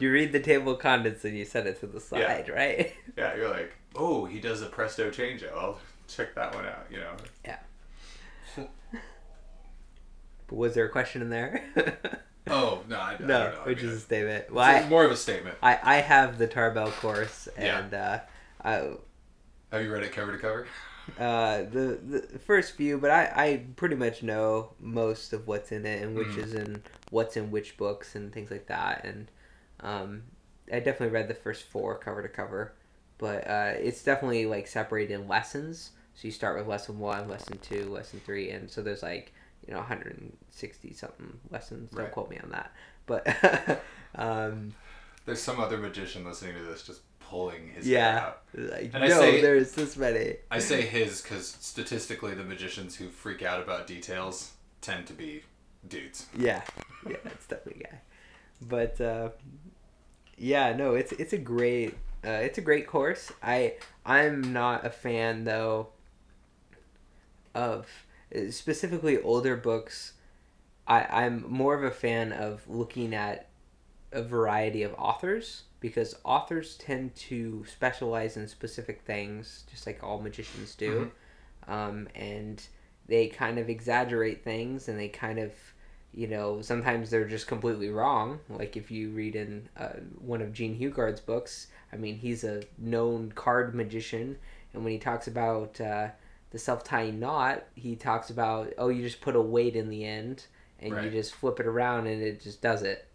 [0.00, 2.94] you read the table of contents and you set it to the side, right?
[3.16, 5.52] Yeah, you're like, oh, he does a presto changeo.
[5.56, 6.86] I'll check that one out.
[6.90, 7.12] You know.
[7.44, 7.58] Yeah.
[8.56, 8.68] but
[10.56, 11.62] was there a question in there?
[12.46, 13.60] Oh no, I, I no, don't know.
[13.62, 14.44] I which mean, is a statement.
[14.44, 15.56] it's Well, I, more of a statement.
[15.62, 17.78] I, I have the Tarbell course, Yeah.
[17.80, 18.20] and uh,
[18.64, 18.72] I,
[19.72, 20.66] Have you read it cover to cover?
[21.18, 21.98] uh, the
[22.30, 26.14] the first few, but I, I pretty much know most of what's in it and
[26.16, 26.38] which Mhm.
[26.38, 29.04] is in what's in which books and things like that.
[29.04, 29.30] And
[29.80, 30.22] um,
[30.70, 32.72] I definitely read the first four cover to cover,
[33.16, 35.92] but uh, it's definitely like separated in lessons.
[36.14, 39.32] So you start with lesson one, lesson two, lesson three, and so there's like
[39.68, 41.90] you know 160 something lessons.
[41.90, 42.10] Don't Right.
[42.12, 42.72] quote me on that,
[43.06, 43.26] but
[44.14, 44.74] um,
[45.26, 48.18] There's some other magician listening to this just pulling his Yeah.
[48.18, 48.42] out.
[48.54, 50.36] like, And I no, say- there's this many.
[50.50, 55.42] I say his because statistically, the magicians who freak out about details tend to be
[55.86, 56.26] dudes.
[56.36, 56.62] Yeah,
[57.06, 58.00] yeah, it's definitely a guy.
[58.62, 59.28] But uh,
[60.38, 63.30] yeah, no, it's it's a great uh, it's a great course.
[63.42, 63.74] I
[64.06, 65.88] I'm not a fan though
[67.54, 67.86] of
[68.50, 70.14] specifically older books.
[70.86, 73.48] I I'm more of a fan of looking at
[74.12, 80.20] a variety of authors because authors tend to specialize in specific things, just like all
[80.20, 81.10] magicians do,
[81.68, 82.66] um, and
[83.06, 85.52] they kind of exaggerate things and they kind of
[86.12, 89.88] you know sometimes they're just completely wrong like if you read in uh,
[90.18, 94.36] one of Jean Hugard's books i mean he's a known card magician
[94.72, 96.08] and when he talks about uh,
[96.50, 100.46] the self-tying knot he talks about oh you just put a weight in the end
[100.80, 103.06] and you just flip it around and it just does it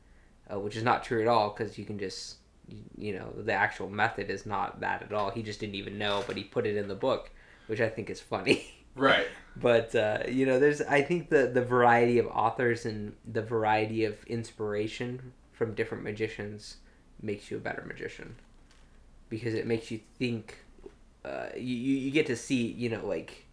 [0.51, 3.53] uh, which is not true at all because you can just you, you know the
[3.53, 5.31] actual method is not that at all.
[5.31, 7.31] He just didn't even know but he put it in the book
[7.67, 8.65] which i think is funny.
[8.95, 9.25] Right.
[9.55, 14.05] but uh, you know there's i think the the variety of authors and the variety
[14.05, 16.77] of inspiration from different magicians
[17.19, 18.35] makes you a better magician
[19.29, 20.62] because it makes you think
[21.25, 23.45] uh, you, you you get to see you know like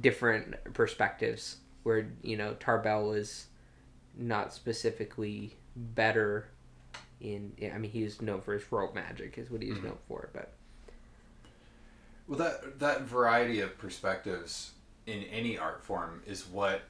[0.00, 3.46] different perspectives where you know tarbell is
[4.16, 6.48] not specifically better
[7.20, 9.84] in i mean he was known for his rope magic is what he was Mhm.
[9.84, 10.52] known for but
[12.26, 14.72] Well, that that variety of perspectives
[15.06, 16.82] in any art form is what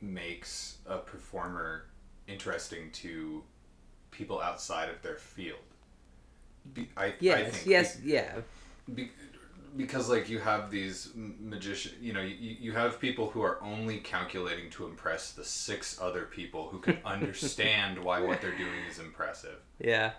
[0.00, 1.86] makes a performer
[2.28, 3.42] interesting to
[4.12, 5.58] people outside of their field.
[6.72, 8.34] Be, I, I yes think yes yeah
[8.94, 9.10] Be,
[9.76, 13.98] because like you have these magician you know you, you have people who are only
[13.98, 18.98] calculating to impress the six other people who can understand why what they're doing is
[18.98, 19.58] impressive.
[19.78, 20.12] Yeah.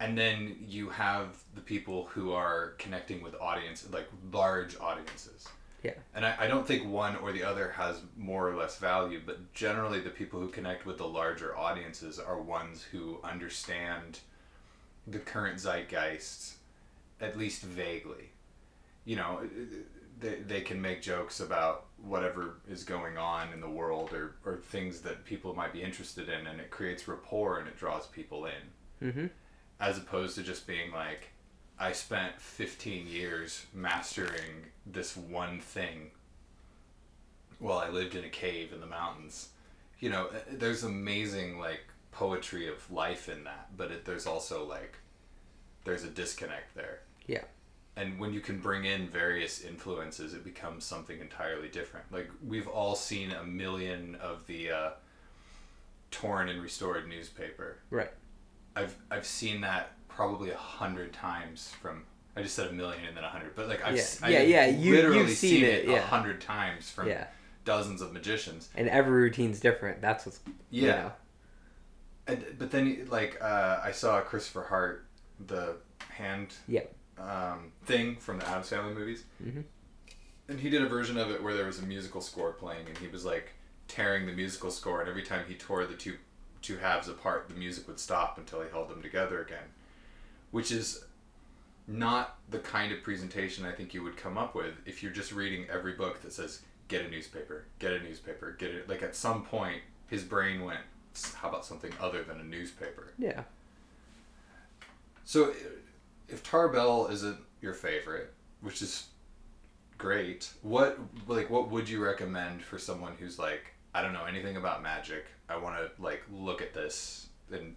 [0.00, 5.48] And then you have the people who are connecting with audience like large audiences.
[5.84, 5.94] Yeah.
[6.14, 9.52] and I, I don't think one or the other has more or less value but
[9.52, 14.20] generally the people who connect with the larger audiences are ones who understand
[15.08, 16.54] the current zeitgeist
[17.20, 18.31] at least vaguely
[19.04, 19.40] you know
[20.20, 24.58] they, they can make jokes about whatever is going on in the world or, or
[24.58, 28.46] things that people might be interested in and it creates rapport and it draws people
[28.46, 29.26] in mm-hmm
[29.80, 31.30] as opposed to just being like
[31.78, 36.12] i spent 15 years mastering this one thing
[37.62, 39.50] while I lived in a cave in the mountains.
[40.00, 44.66] You know, uh, there's amazing like poetry of life in that, but it, there's also
[44.66, 44.96] like
[45.84, 47.00] there's a disconnect there.
[47.26, 47.44] Yeah.
[47.96, 52.06] And when you can bring in various influences, it becomes something entirely different.
[52.10, 54.90] Like we've all seen a million of the uh,
[56.10, 57.78] torn and restored newspaper.
[57.90, 58.10] Right.
[58.74, 62.04] I've I've seen that probably a hundred times from.
[62.34, 64.02] I just said a million and then a hundred, but like I've Yeah.
[64.28, 66.00] Yeah, I've yeah, you- literally you've seen it, a yeah.
[66.00, 67.26] hundred times from Yeah.
[67.66, 68.70] dozens of magicians.
[68.74, 70.00] And every routine's different.
[70.00, 70.94] That's what's you Yeah.
[70.96, 71.12] know.
[72.28, 75.04] And but then like uh, I saw Christopher Hart,
[75.46, 75.76] the
[76.08, 76.84] hand Yeah.
[77.18, 79.64] Um, thing from the Addams Family movies, Mhm.
[80.48, 82.96] and he did a version of it where there was a musical score playing, and
[82.98, 83.52] he was like
[83.86, 86.18] tearing the musical score, and every time he tore the two
[86.62, 89.72] two halves apart, the music would stop until he held them together again,
[90.52, 91.04] which is
[91.88, 95.32] not the kind of presentation I think you would come up with if you're just
[95.32, 98.88] reading every book that says get a newspaper, get a newspaper, get it.
[98.88, 100.80] Like at some point, his brain went,
[101.34, 103.12] how about something other than a newspaper?
[103.18, 103.42] Yeah.
[105.24, 105.54] So,
[106.32, 109.06] if Tarbell isn't your favorite, which is
[109.98, 114.56] great, what like what would you recommend for someone who's like, I don't know anything
[114.56, 115.26] about magic.
[115.48, 117.74] I want to like look at this and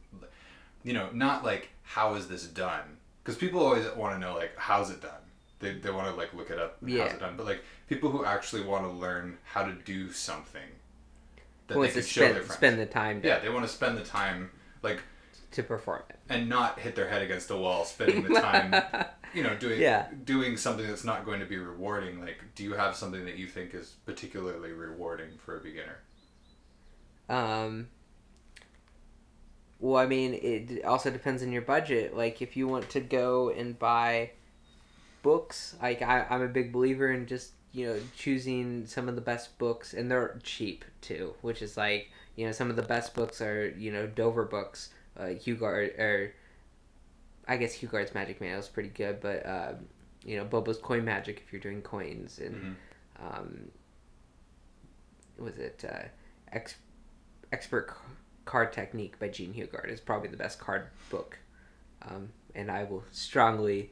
[0.83, 2.97] you know, not like how is this done?
[3.23, 5.11] Because people always want to know like how's it done.
[5.59, 6.77] They, they want to like look it up.
[6.85, 7.03] Yeah.
[7.03, 7.35] How's it done?
[7.37, 10.61] But like people who actually want to learn how to do something
[11.67, 12.53] that Well, they can to show their spend, friends.
[12.53, 14.51] spend the time to, yeah, they want to spend the time
[14.83, 15.01] like
[15.55, 16.17] to perform it.
[16.29, 18.73] and not hit their head against the wall spending the time
[19.33, 20.07] you know doing Yeah.
[20.23, 23.47] doing something that's not going to be rewarding like do you have something that you
[23.47, 25.97] think is particularly rewarding for a beginner
[27.29, 27.87] Um,
[29.79, 32.15] well, I mean, it also depends on your budget.
[32.15, 34.31] Like, if you want to go and buy
[35.21, 39.21] books, like I, I'm a big believer in just you know choosing some of the
[39.21, 41.33] best books, and they're cheap too.
[41.41, 44.89] Which is like you know some of the best books are you know Dover books,
[45.19, 46.33] uh, Hugard or
[47.47, 49.75] I guess Hugard's Magic Manual is pretty good, but um,
[50.25, 52.75] you know Bobo's Coin Magic if you're doing coins and Mhm.
[53.39, 53.71] um,
[55.37, 56.03] was it uh,
[56.51, 56.75] Ex-
[57.51, 57.95] Expert C-
[58.45, 61.37] Card Technique by Jean Hugard is probably the best card book,
[62.03, 63.91] um, and I will strongly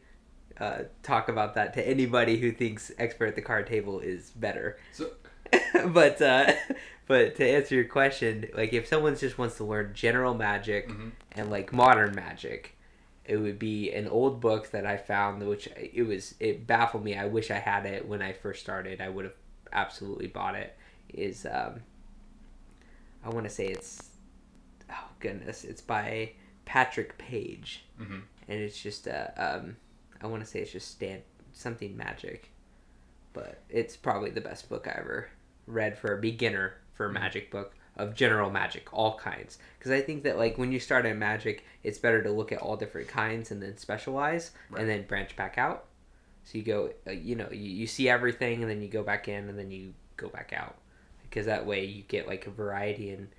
[0.59, 4.77] uh, talk about that to anybody who thinks Expert at the Card Table is better.
[4.91, 5.11] so
[5.87, 6.51] but uh,
[7.07, 11.11] but to answer your question, like if someone just wants to learn general magic Mhm.
[11.33, 12.77] and like modern magic,
[13.25, 17.15] it would be an old book that I found, which it was it baffled me.
[17.17, 19.01] I wish I had it when I first started.
[19.01, 19.35] I would have
[19.71, 20.75] absolutely bought it.
[21.13, 21.81] Is um,
[23.23, 24.09] I want to say it's
[24.89, 26.31] oh goodness, it's by
[26.65, 28.21] Patrick Page, Mhm.
[28.47, 29.77] and it's just uh, um,
[30.21, 32.49] I want to say it's just stand something magic,
[33.33, 35.29] but it's probably the best book I ever
[35.67, 37.13] read for a beginner for a Mhm.
[37.13, 39.59] magic book of general magic, all kinds.
[39.77, 42.59] Because I think that like when you start in magic, it's better to look at
[42.59, 44.81] all different kinds and then specialize Right.
[44.81, 45.85] and then branch back out.
[46.43, 49.27] So you go, uh, you know, you, you see everything and then you go back
[49.27, 50.75] in and then you go back out.
[51.23, 53.29] Because that way you get like a variety and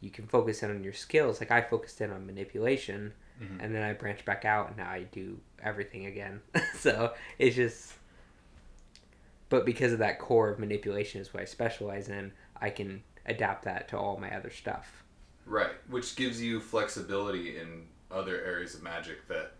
[0.00, 1.40] you can focus in on your skills.
[1.40, 3.62] Like I focused in on manipulation Mhm.
[3.62, 6.42] and then I branched back out and now I do everything again.
[6.78, 7.94] so it's just,
[9.52, 13.64] but because of that core of manipulation is what I specialize in, I can adapt
[13.66, 15.04] that to all my other stuff.
[15.44, 19.52] right which gives you flexibility in other areas of magic that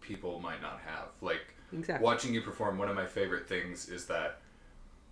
[0.00, 2.04] people might not have like Exactly.
[2.04, 4.38] watching you perform one of my favorite things is that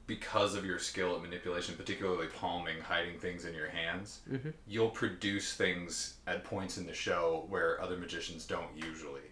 [0.06, 4.52] because of your skill at manipulation particularly palming hiding things in your hands Mhm.
[4.66, 9.28] you'll produce things at points in the show where other magicians don't usually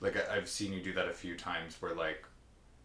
[0.00, 2.24] like I, i've seen you do that a few times where like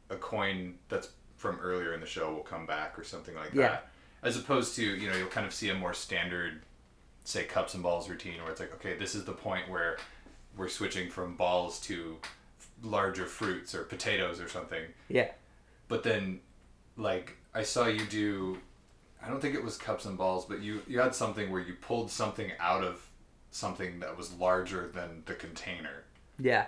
[0.10, 1.10] a coin that's
[1.44, 3.68] from earlier in the show will come back or something like Yeah.
[3.68, 3.88] that
[4.24, 6.62] as opposed to you know you'll kind of see a more standard
[7.26, 9.98] say cups and balls routine where it's like okay this is the point where
[10.56, 12.18] we're switching from balls to
[12.82, 15.32] larger fruits or potatoes or something Yeah.
[15.90, 16.40] but then
[16.96, 18.58] like i saw you do
[19.22, 21.74] i don't think it was cups and balls but you you had something where you
[21.74, 23.06] pulled something out of
[23.52, 26.04] something that was larger than the container
[26.40, 26.68] Yeah.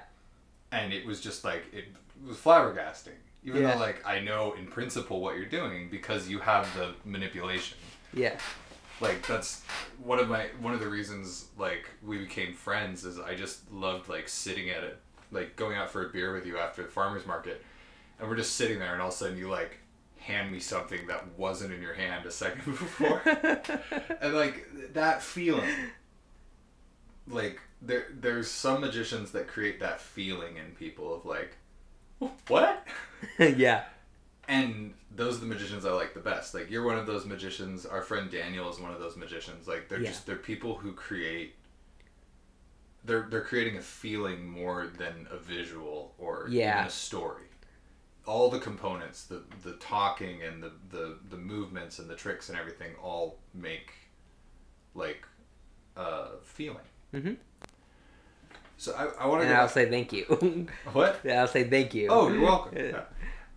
[0.74, 1.86] and it was just like it
[2.28, 3.74] was flabbergasting even Yeah.
[3.76, 7.78] though like i know in principle what you're doing because you have the manipulation
[8.14, 8.38] Yeah.
[9.02, 9.62] like that's
[10.04, 14.10] one of my one of the reasons like we became friends is I just loved
[14.10, 14.98] like sitting at it
[15.32, 17.64] like going out for a beer with you after the farmers market
[18.20, 19.80] and we're just sitting there and all of a sudden you like
[20.18, 23.22] hand me something that wasn't in your hand a second before
[24.22, 25.70] and like that feeling
[27.28, 31.58] like there there's some magicians that create that feeling in people of like
[32.48, 32.86] what
[33.40, 33.84] yeah.
[34.48, 36.54] and those are the magicians I like the best.
[36.54, 37.86] Like you're one of those magicians.
[37.86, 39.68] Our friend Daniel is one of those magicians.
[39.68, 40.10] Like they're Yeah.
[40.10, 41.56] just they're people who create.
[43.06, 46.76] They're they're creating a feeling more than a visual or Yeah.
[46.80, 47.44] even a story.
[48.26, 52.58] All the components, the the talking and the the the movements and the tricks and
[52.58, 53.94] everything, all make
[54.96, 55.26] like
[55.96, 56.84] a feeling.
[57.14, 57.38] Mhm.
[58.78, 59.62] So I, I want to And go.
[59.62, 60.68] I'll say thank you.
[60.94, 61.20] what?
[61.24, 62.08] yeah, I'll say thank you.
[62.10, 62.78] Oh, you're welcome.
[62.78, 62.84] Yeah.
[62.92, 63.02] Yeah.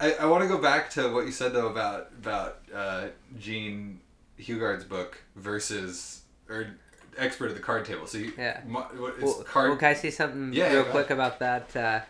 [0.01, 3.99] I, I want to go back to what you said though about about uh, Jean
[4.37, 6.69] Hugard's book versus or
[7.17, 8.07] expert at the card table.
[8.07, 8.61] So you, Yeah.
[8.65, 9.71] mo- what- Well, card.
[9.71, 11.75] well, can I say something Yeah, real go quick about that?
[11.75, 12.01] Uh,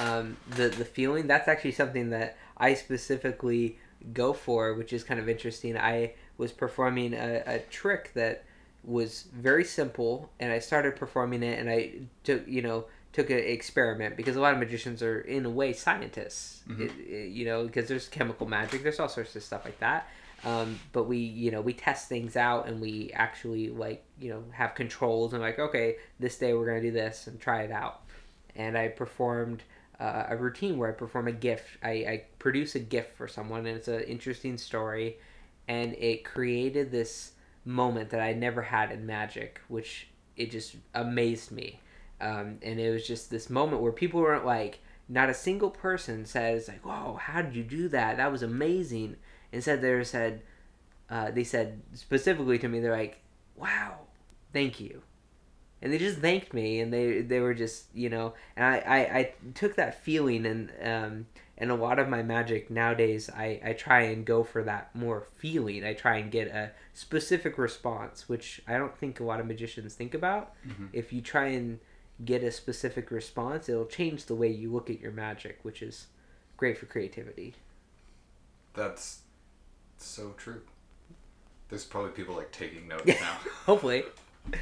[0.00, 3.78] um, the the feeling that's actually something that I specifically
[4.12, 5.76] go for, which is kind of interesting.
[5.78, 8.42] I was performing a, a trick that
[8.86, 11.92] was very simple, and I started performing it, and I
[12.24, 15.72] took you know took an experiment because a lot of magicians are in a way
[15.72, 16.80] scientists, Mhm.
[16.82, 20.06] It- it- you know, because there's chemical magic, there's all sorts of stuff like that.
[20.44, 24.44] Um, but we, you know, we test things out and we actually like, you know,
[24.52, 28.02] have controls and like, okay, this day we're gonna do this and try it out.
[28.54, 29.62] And I performed
[29.98, 31.78] uh, a routine where I perform a gift.
[31.82, 35.16] I, I produce a gift for someone, and it's an interesting story,
[35.68, 37.32] and it created this
[37.66, 41.80] moment that I never had in magic, which it just amazed me.
[42.20, 46.24] Um, and it was just this moment where people weren't like, not a single person
[46.24, 48.16] says like, "Whoa, how did you do that?
[48.16, 49.16] That was amazing."
[49.52, 50.42] Instead, they said,
[51.10, 53.20] uh, they said specifically to me, they're like,
[53.56, 53.98] "Wow,
[54.52, 55.02] thank you,"
[55.80, 58.98] and they just thanked me, and they they were just you know, and I I,
[59.18, 61.26] I took that feeling and um
[61.58, 65.22] and a lot of my magic nowadays, I I try and go for that more
[65.36, 65.84] feeling.
[65.84, 69.94] I try and get a specific response, which I don't think a lot of magicians
[69.94, 70.54] think about.
[70.66, 70.88] Mhm.
[70.92, 71.80] If you try and
[72.24, 76.06] get a specific response, it'll change the way you look at your magic, which is
[76.56, 77.54] great for creativity.
[78.74, 79.20] That's
[79.98, 80.62] so true.
[81.68, 83.38] There's probably people like taking notes now.
[83.66, 84.04] Hopefully.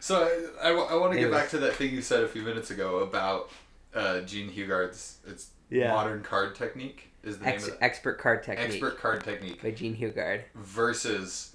[0.00, 0.28] So
[0.60, 2.98] I, I, want to get back to that thing you said a few minutes ago
[2.98, 3.52] about
[3.94, 5.92] uh, Jean Hugard's it's Yeah.
[5.92, 9.70] modern card technique is the Ex- name of expert card technique expert card technique by
[9.70, 10.42] Jean Hugard.
[10.54, 11.54] versus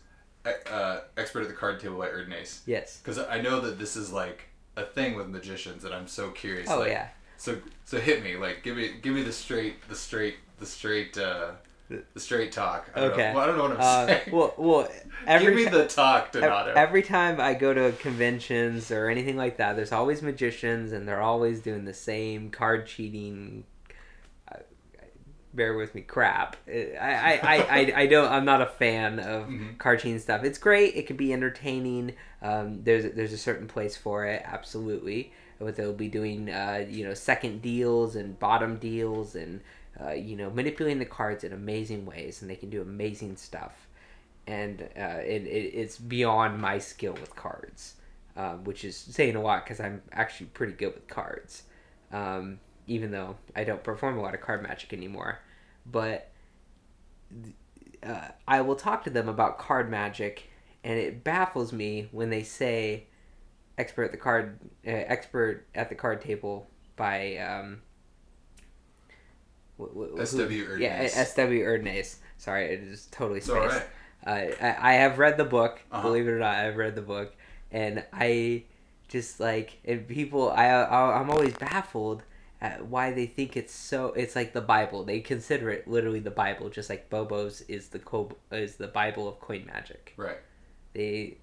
[0.72, 2.62] uh, expert at the card table by Erdnase.
[2.66, 2.98] Yes.
[3.04, 4.46] Because I know that this is like
[4.78, 6.70] a thing with magicians, and I'm so curious.
[6.70, 7.08] Oh like, yeah.
[7.38, 11.18] So so hit me like give me give me the straight the straight the straight
[11.18, 11.52] uh,
[11.90, 12.90] the straight talk.
[12.96, 13.30] I don't Okay.
[13.30, 14.22] Know, well, I don't know what I'm Uh, saying.
[14.32, 14.90] well, well,
[15.28, 16.74] every give me the talk, Donato.
[16.76, 21.22] every time I go to conventions or anything like that, there's always magicians, and they're
[21.22, 23.66] always doing the same card cheating.
[25.54, 26.56] Bear with me, crap.
[26.68, 28.32] I, I, I, I, don't.
[28.32, 29.78] I'm not a fan of Mhm.
[29.80, 30.44] card cheating stuff.
[30.44, 30.96] It's great.
[30.96, 32.14] It can be entertaining.
[32.42, 34.44] Um, there's there's a certain place for it.
[34.46, 35.32] Absolutely.
[35.60, 39.62] But they'll be doing uh, you know second deals and bottom deals and
[40.00, 43.88] uh, you know manipulating the cards in amazing ways, and they can do amazing stuff.
[44.46, 47.96] And uh, it, it, it's beyond my skill with cards,
[48.36, 51.64] um, which is saying a lot because I'm actually pretty good with cards.
[52.14, 55.40] Um, even though I don't perform a lot of card magic anymore,
[55.86, 56.32] but
[58.04, 60.50] uh, I will talk to them about card magic,
[60.84, 63.06] and it baffles me when they say
[63.78, 67.82] expert at the card uh, expert at the card table by um,
[69.80, 70.78] wh- wh- S.W.
[70.80, 71.64] Yeah, S.W.
[71.64, 72.18] Erdnase.
[72.38, 73.62] Sorry, it is totally it's spaced.
[73.62, 73.88] all right.
[74.26, 75.80] Uh, I, I have read the book.
[75.92, 76.02] Uh-huh.
[76.02, 77.36] Believe it or not, I've read the book,
[77.72, 78.64] and I
[79.08, 80.52] just like and people.
[80.52, 82.24] I, I I'm always baffled
[82.60, 84.08] why they think it's so.
[84.08, 85.04] It's like the Bible.
[85.04, 89.28] They consider it literally the Bible, just like Bobo's is the co- is the Bible
[89.28, 90.14] of coin magic.
[90.18, 90.40] Right.
[90.94, 91.38] They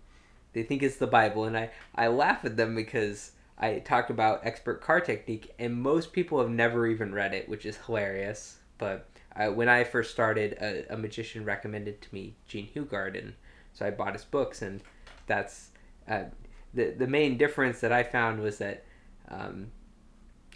[0.53, 4.45] they think it's the Bible, and I I laugh at them because I talk about
[4.45, 8.59] expert card technique, and most people have never even read it, which is hilarious.
[8.79, 13.35] But I, when I first started, a, a magician recommended to me Jean Hugard, and
[13.73, 14.81] so I bought his books, and
[15.29, 15.71] that's
[16.09, 16.25] uh,
[16.73, 18.85] the the main difference that I found was that
[19.29, 19.69] um,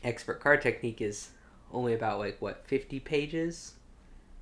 [0.05, 1.29] expert card technique is
[1.73, 3.75] only about like what fifty pages,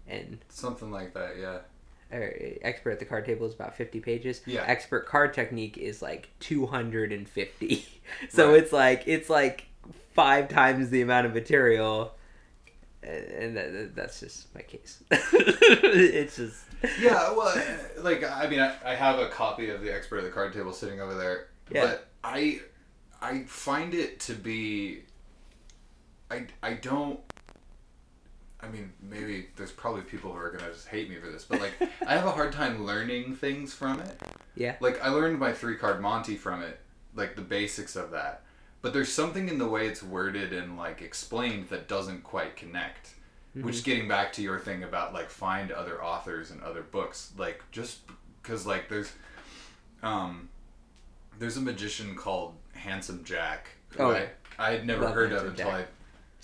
[0.09, 1.37] and Something like that.
[1.39, 1.59] Yeah.
[2.13, 2.33] or
[2.63, 4.63] expert at the card table is about 50 pages Yeah.
[4.67, 7.87] expert card technique is like 250
[8.29, 8.63] so Right.
[8.63, 9.67] it's like it's like
[10.15, 12.15] five times the amount of material
[13.03, 16.63] and that, that's just my case it's just
[17.01, 20.25] yeah, well, uh, like I mean, I, I have a copy of the expert at
[20.25, 21.87] the card table sitting over there, Yeah.
[21.87, 22.61] but I
[23.21, 25.03] I find it to be
[26.31, 27.21] I I don't.
[28.61, 31.61] I mean, maybe there's probably people who are gonna just hate me for this, but
[31.61, 31.75] like
[32.07, 34.21] I have a hard time learning things from it.
[34.55, 34.77] Yeah.
[34.81, 36.81] Like I learned my three card Monty from it,
[37.15, 38.43] like the basics of that.
[38.83, 43.15] But there's something in the way it's worded and like explained that doesn't quite connect.
[43.55, 47.63] Which getting back to your thing about like find other authors and other books, like
[47.73, 48.01] just
[48.43, 49.11] because like there's
[50.03, 50.51] um
[51.39, 55.67] there's a magician called Handsome Jack who Oh, I, I had never heard of until
[55.71, 55.75] Jack.
[55.75, 55.85] I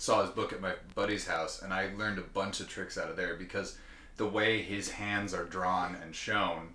[0.03, 3.09] saw his book at my buddy's house and I learned a bunch of tricks out
[3.09, 3.77] of there because
[4.17, 6.73] the way his hands are drawn and shown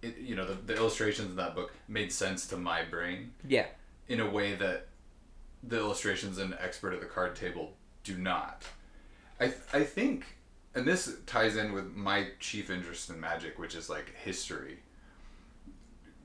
[0.00, 3.66] it, you know the, the illustrations in that book made sense to my brain Yeah.
[4.08, 4.86] in a way that
[5.62, 8.64] the illustrations in Expert at the Card Table do not.
[9.38, 10.24] I I think,
[10.74, 14.78] and this ties in with my chief interest in magic, which is like history.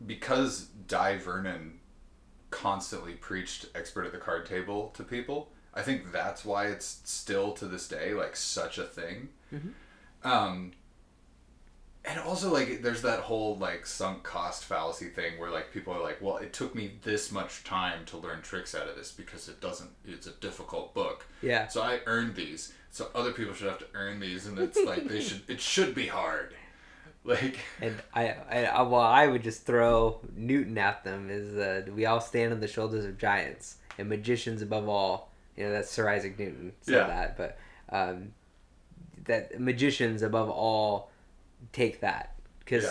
[0.06, 1.80] Because Dai Vernon
[2.50, 7.52] constantly preached Expert at the Card Table to people, I think that's why it's still
[7.54, 9.30] to this day like such a thing.
[10.24, 10.72] Um,
[12.04, 16.02] and also like there's that whole like sunk cost fallacy thing where like people are
[16.02, 19.50] like well it took me this much time to learn tricks out of this because
[19.50, 21.68] it doesn't it's a difficult book Yeah.
[21.68, 25.08] so i earned these so other people should have to earn these and it's like
[25.08, 26.54] they should it should be hard
[27.24, 31.30] like And I, I, I, well, I would just throw Newton at them.
[31.32, 35.32] Is uh, we all stand on the shoulders of giants and magicians above all.
[35.56, 37.08] You know that's Sir Isaac Newton said Yeah.
[37.08, 37.58] that, but
[37.90, 38.34] um,
[39.26, 41.12] that magicians above all
[41.72, 42.86] take that because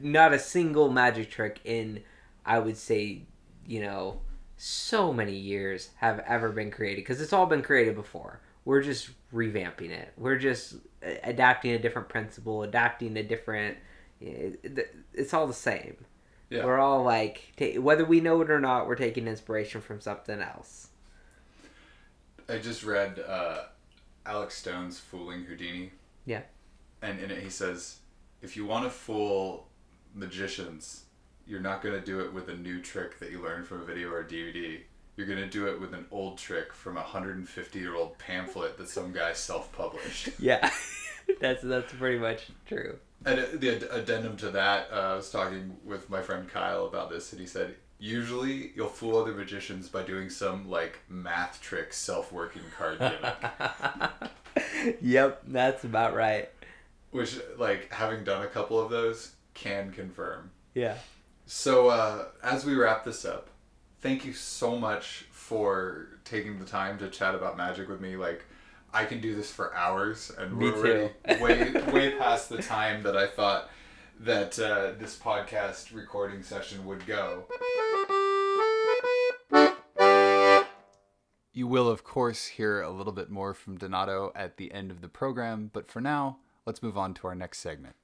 [0.00, 2.02] not a single magic trick in
[2.46, 3.22] I would say
[3.66, 4.20] you know
[4.56, 8.40] so many years have ever been created because it's all been created before.
[8.64, 10.12] We're just revamping it.
[10.16, 10.74] We're just
[11.06, 13.78] uh, adapting a different principle, adapting a different.
[14.20, 15.96] It's all the same.
[16.50, 16.64] Yeah.
[16.64, 20.87] We're all like, whether we know it or not, we're taking inspiration from something else.
[22.48, 23.64] I just read uh,
[24.26, 25.90] alex stone's fooling houdini
[26.26, 26.42] Yeah.
[27.02, 27.98] and in it he says
[28.42, 29.68] if you want to fool
[30.14, 31.04] magicians
[31.46, 33.84] you're not going to do it with a new trick that you learn from a
[33.84, 34.80] video or a dvd
[35.16, 38.76] you're going to do it with an old trick from a 150 year old pamphlet
[38.78, 40.70] that some guy self-published Yeah,
[41.40, 42.98] that's that's pretty much true.
[43.26, 47.10] and uh, the addendum to that uh, i was talking with my friend kyle about
[47.10, 51.92] this and he said usually you'll fool other magicians by doing some like math trick
[51.92, 56.48] self-working card gimmick yep, that's about right.
[57.10, 60.94] which like having done a couple of those can confirm Yeah.
[61.46, 63.48] So, uh, as we wrap this up,
[64.00, 68.16] thank you so much for taking the time to chat about magic with me.
[68.16, 68.44] Like,
[68.92, 73.02] I can do this for hours, and Me we're already way way past the time
[73.02, 73.70] that I thought
[74.20, 77.44] that uh, this podcast recording session would go.
[81.52, 85.00] You will, of course, hear a little bit more from Donato at the end of
[85.00, 87.96] the program, but for now, let's move on to our next segment.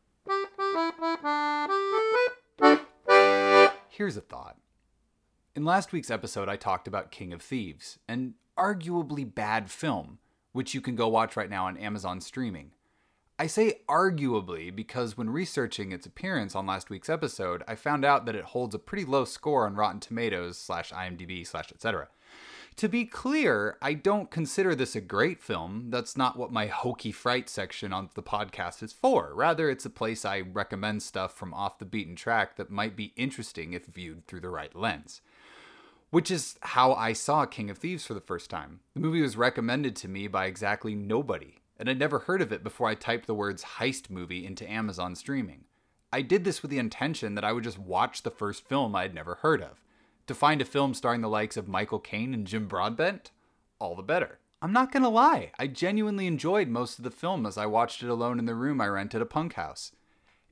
[3.89, 4.57] Here's a thought.
[5.55, 10.19] In last week's episode, I talked about King of Thieves, an arguably bad film,
[10.53, 12.73] which you can go watch right now on Amazon streaming.
[13.37, 18.27] I say arguably because when researching its appearance on last week's episode, I found out
[18.27, 22.09] that it holds a pretty low score on Rotten Tomatoes slash IMDb slash etc.
[22.77, 25.91] To be clear, I don't consider this a great film.
[25.91, 29.35] That's not what my hokey fright section on the podcast is for.
[29.35, 33.13] Rather, it's a place I recommend stuff from off the beaten track that might be
[33.17, 35.21] interesting if viewed through the right lens.
[36.11, 38.79] Which is how I saw King of Thieves for the first time.
[38.95, 42.63] The movie was recommended to me by exactly nobody, and I'd never heard of it
[42.63, 45.65] before I typed the words heist movie into Amazon streaming.
[46.13, 49.15] I did this with the intention that I would just watch the first film I'd
[49.15, 49.83] never heard of.
[50.29, 53.33] To find a film starring the likes of Michael Caine and Jim Broadbent,
[53.79, 54.39] all the better.
[54.63, 58.09] I'm not gonna lie, I genuinely enjoyed most of the film as I watched it
[58.09, 59.93] alone in the room I rented at a punk house.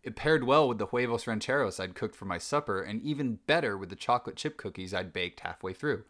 [0.03, 3.79] It paired well with the huevos rancheros I'd cooked for my supper, and even better
[3.79, 6.05] with the chocolate chip cookies I'd baked halfway through.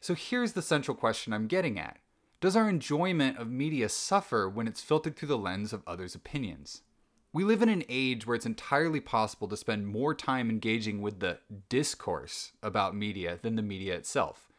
[0.00, 1.98] So here's the central question I'm getting at
[2.44, 6.82] Does our enjoyment of media suffer when it's filtered through the lens of others' opinions?
[7.32, 11.20] We live in an age where it's entirely possible to spend more time engaging with
[11.20, 11.38] the
[11.70, 14.50] discourse about media than the media itself.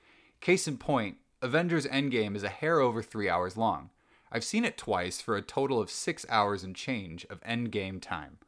[0.42, 3.92] Case in point, Avengers Endgame is a hair over three hours long.
[4.32, 8.40] I've seen it twice for a total of six hours and change of Endgame time.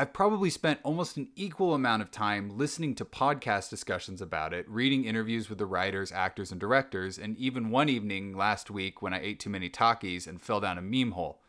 [0.00, 4.68] I've probably spent almost an equal amount of time listening to podcast discussions about it,
[4.68, 9.12] reading interviews with the writers, actors, and directors, and even one evening last week when
[9.12, 11.42] I ate too many Takis and fell down a meme hole.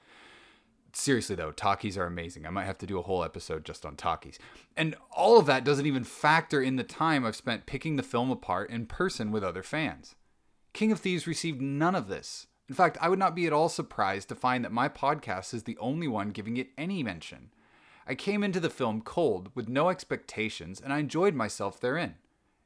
[0.93, 2.47] Seriously though, Takis are amazing.
[2.47, 4.39] I might have to do a whole episode just on Takis.
[4.75, 8.31] And all of that doesn't even factor in the time I've spent picking the film
[8.31, 10.15] apart in person with other fans.
[10.73, 12.47] King of Thieves received none of this.
[12.67, 15.63] In fact, I would not be at all surprised to find that my podcast is
[15.63, 17.51] the only one giving it any mention.
[18.09, 22.15] I came into the film cold, with no expectations, and I enjoyed myself therein.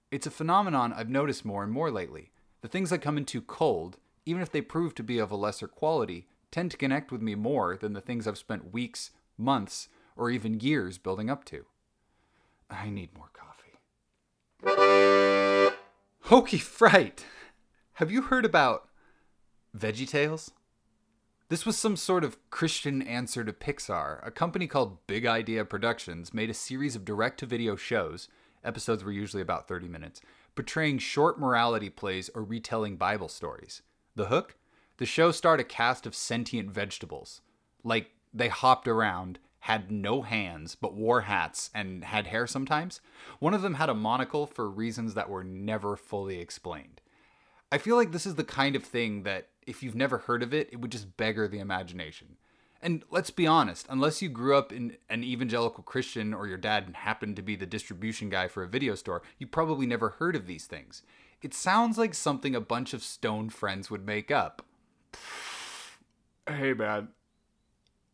[0.09, 2.31] It's a phenomenon I've noticed more and more lately.
[2.61, 5.67] The things I come into cold, even if they prove to be of a lesser
[5.67, 10.29] quality, tend to connect with me more than the things I've spent weeks, months, or
[10.29, 11.65] even years building up to.
[12.69, 13.73] I need more coffee.
[16.21, 17.25] Hokey fright!
[17.95, 18.87] Have you heard about
[19.77, 20.51] VeggieTales?
[21.49, 24.25] This was some sort of Christian answer to Pixar.
[24.25, 28.29] A company called Big Idea Productions made a series of direct to video shows,
[28.63, 30.21] episodes were usually about 30 minutes,
[30.55, 33.81] portraying short morality plays or retelling Bible stories.
[34.15, 34.55] The hook?
[34.97, 37.41] The show starred a cast of sentient vegetables.
[37.83, 43.01] Like, they hopped around, had no hands, but wore hats and had hair sometimes.
[43.39, 47.01] One of them had a monocle for reasons that were never fully explained.
[47.73, 50.53] I feel like this is the kind of thing that, if you've never heard of
[50.53, 52.37] it, it would just beggar the imagination.
[52.83, 56.93] And let's be honest, unless you grew up in an evangelical Christian or your dad
[56.93, 60.45] happened to be the distribution guy for a video store, you probably never heard of
[60.45, 61.01] these things.
[61.41, 64.63] It sounds like something a bunch of stone friends would make up.
[66.47, 67.07] Hey man,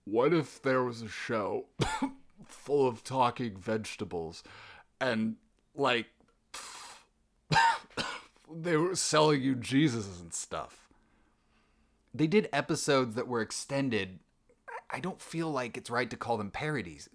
[0.05, 1.65] what if there was a show
[2.45, 4.41] full of talking vegetables
[5.01, 5.35] and
[5.75, 6.05] like
[8.53, 10.87] they were selling you Jesus and stuff?
[12.13, 14.19] They did episodes that were extended.
[14.89, 17.09] I don't feel like it's right to call them parodies,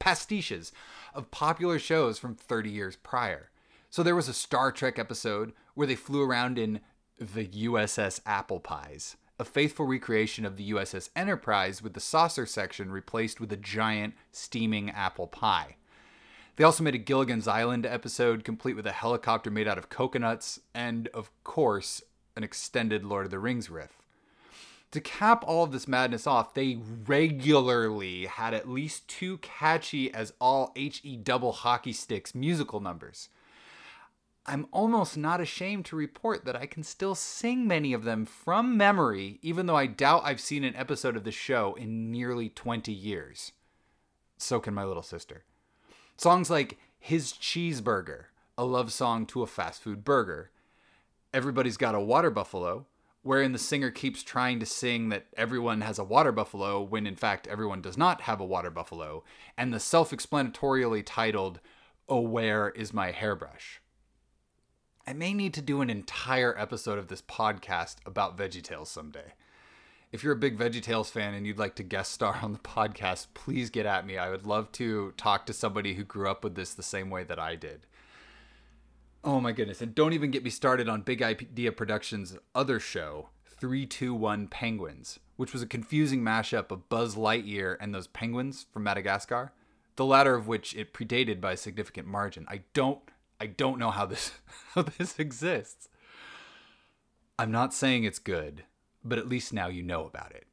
[0.00, 0.72] pastiches
[1.14, 3.50] of popular shows from 30 years prior.
[3.90, 6.80] So there was a Star Trek episode where they flew around in
[7.18, 12.92] the USS Apple Pies, a faithful recreation of the USS Enterprise with the saucer section
[12.92, 15.76] replaced with a giant steaming apple pie.
[16.58, 20.58] They also made a Gilligan's Island episode complete with a helicopter made out of coconuts
[20.74, 22.02] and, of course,
[22.34, 24.02] an extended Lord of the Rings riff.
[24.90, 30.32] To cap all of this madness off, they regularly had at least two catchy as
[30.40, 33.28] all HE double hockey sticks musical numbers.
[34.44, 38.76] I'm almost not ashamed to report that I can still sing many of them from
[38.76, 42.90] memory, even though I doubt I've seen an episode of the show in nearly 20
[42.90, 43.52] years.
[44.38, 45.44] So can my little sister.
[46.20, 48.24] Songs like His Cheeseburger,
[48.56, 50.50] a love song to a fast food burger.
[51.32, 52.86] Everybody's Got a Water Buffalo,
[53.22, 57.14] wherein the singer keeps trying to sing that everyone has a water buffalo when in
[57.14, 59.22] fact everyone does not have a water buffalo,
[59.56, 61.60] and the self explanatorily titled,
[62.08, 63.80] Oh, Where is My Hairbrush?
[65.06, 69.34] I may need to do an entire episode of this podcast about VeggieTales someday.
[70.10, 73.26] If you're a big VeggieTales fan and you'd like to guest star on the podcast,
[73.34, 74.16] please get at me.
[74.16, 77.24] I would love to talk to somebody who grew up with this the same way
[77.24, 77.86] that I did.
[79.22, 79.82] Oh my goodness.
[79.82, 85.52] And don't even get me started on Big Idea Productions' other show, 321 Penguins, which
[85.52, 89.52] was a confusing mashup of Buzz Lightyear and those penguins from Madagascar,
[89.96, 92.46] the latter of which it predated by a significant margin.
[92.48, 93.00] I don't
[93.40, 94.32] I don't know how this
[94.74, 95.90] how this exists.
[97.38, 98.64] I'm not saying it's good,
[99.04, 100.46] but at least now you know about it.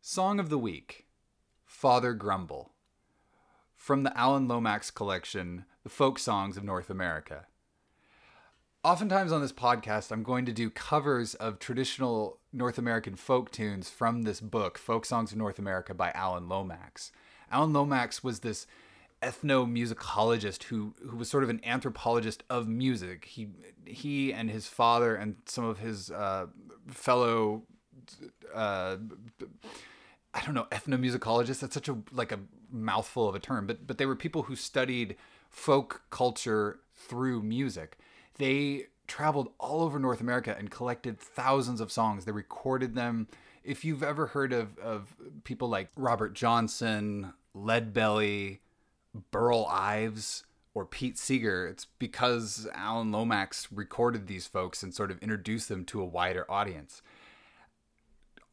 [0.00, 1.06] Song of the Week
[1.64, 2.72] Father Grumble.
[3.74, 7.46] From the Alan Lomax collection, The Folk Songs of North America.
[8.84, 13.88] Oftentimes on this podcast, I'm going to do covers of traditional North American folk tunes
[13.88, 17.10] from this book, Folk Songs of North America by Alan Lomax.
[17.50, 18.66] Alan Lomax was this
[19.22, 23.26] ethnomusicologist who who was sort of an anthropologist of music.
[23.26, 23.48] He
[23.84, 26.46] he and his father and some of his uh,
[26.88, 27.62] fellow
[28.54, 28.96] uh,
[30.34, 31.60] I don't know ethnomusicologists.
[31.60, 34.56] That's such a like a mouthful of a term, but but they were people who
[34.56, 35.16] studied
[35.50, 37.98] folk culture through music.
[38.38, 42.24] They traveled all over North America and collected thousands of songs.
[42.24, 43.28] They recorded them.
[43.62, 45.14] If you've ever heard of, of
[45.44, 48.58] people like Robert Johnson, Leadbelly,
[49.30, 50.44] Burl Ives,
[50.74, 55.84] or Pete Seeger, it's because Alan Lomax recorded these folks and sort of introduced them
[55.86, 57.02] to a wider audience.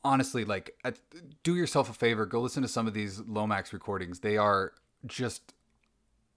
[0.03, 0.75] Honestly, like,
[1.43, 4.19] do yourself a favor, go listen to some of these Lomax recordings.
[4.19, 4.73] They are
[5.05, 5.53] just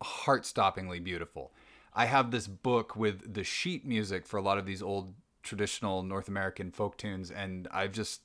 [0.03, 1.53] heart stoppingly beautiful.
[1.95, 6.03] I have this book with the sheet music for a lot of these old traditional
[6.03, 8.23] North American folk tunes, and I've just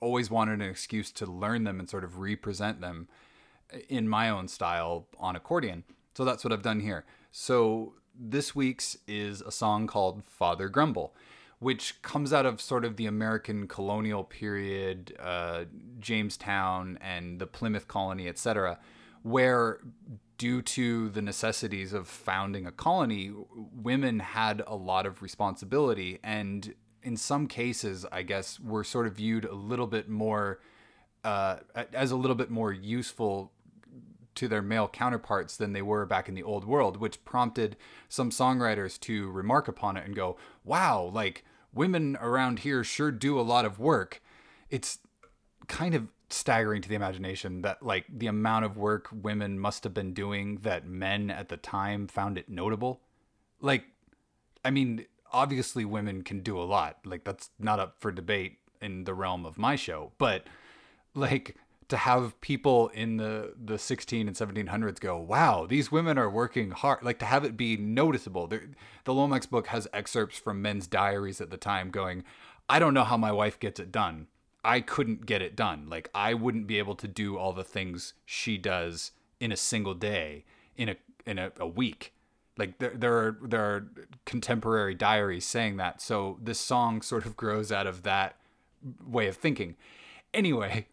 [0.00, 3.08] always wanted an excuse to learn them and sort of represent them
[3.88, 5.84] in my own style on accordion.
[6.14, 7.04] So that's what I've done here.
[7.30, 11.14] So this week's is a song called Father Grumble,
[11.58, 15.64] which comes out of sort of the American colonial period, uh,
[15.98, 18.78] Jamestown and the Plymouth colony, etc.,
[19.22, 19.80] where
[20.38, 26.74] due to the necessities of founding a colony, women had a lot of responsibility and
[27.02, 30.60] in some cases, I guess, were sort of viewed a little bit more
[31.24, 31.56] uh,
[31.92, 33.52] as a little bit more useful
[34.34, 37.76] to their male counterparts than they were back in the old world, which prompted
[38.08, 43.38] some songwriters to remark upon it and go, wow, like women around here sure do
[43.38, 44.22] a lot of work.
[44.70, 44.98] It's
[45.68, 49.92] kind of staggering to the imagination that like the amount of work women must have
[49.92, 53.00] been doing that men at the time found it notable.
[53.60, 53.84] Like
[54.64, 56.98] I mean, obviously women can do a lot.
[57.04, 60.44] Like that's not up for debate in the realm of my show, but
[61.14, 61.56] like
[61.90, 66.70] to have people in the the 16 and 1700s go, "Wow, these women are working
[66.70, 68.46] hard." Like to have it be noticeable.
[68.46, 68.62] The,
[69.04, 72.24] the Lomax book has excerpts from men's diaries at the time going,
[72.68, 74.28] "I don't know how my wife gets it done.
[74.64, 75.88] I couldn't get it done.
[75.88, 79.94] Like I wouldn't be able to do all the things she does in a single
[79.94, 80.44] day,
[80.76, 82.14] in a in a, a week."
[82.56, 83.88] Like there, there are there are
[84.26, 86.00] contemporary diaries saying that.
[86.00, 88.36] So this song sort of grows out of that
[89.06, 89.76] way of thinking.
[90.32, 90.86] Anyway,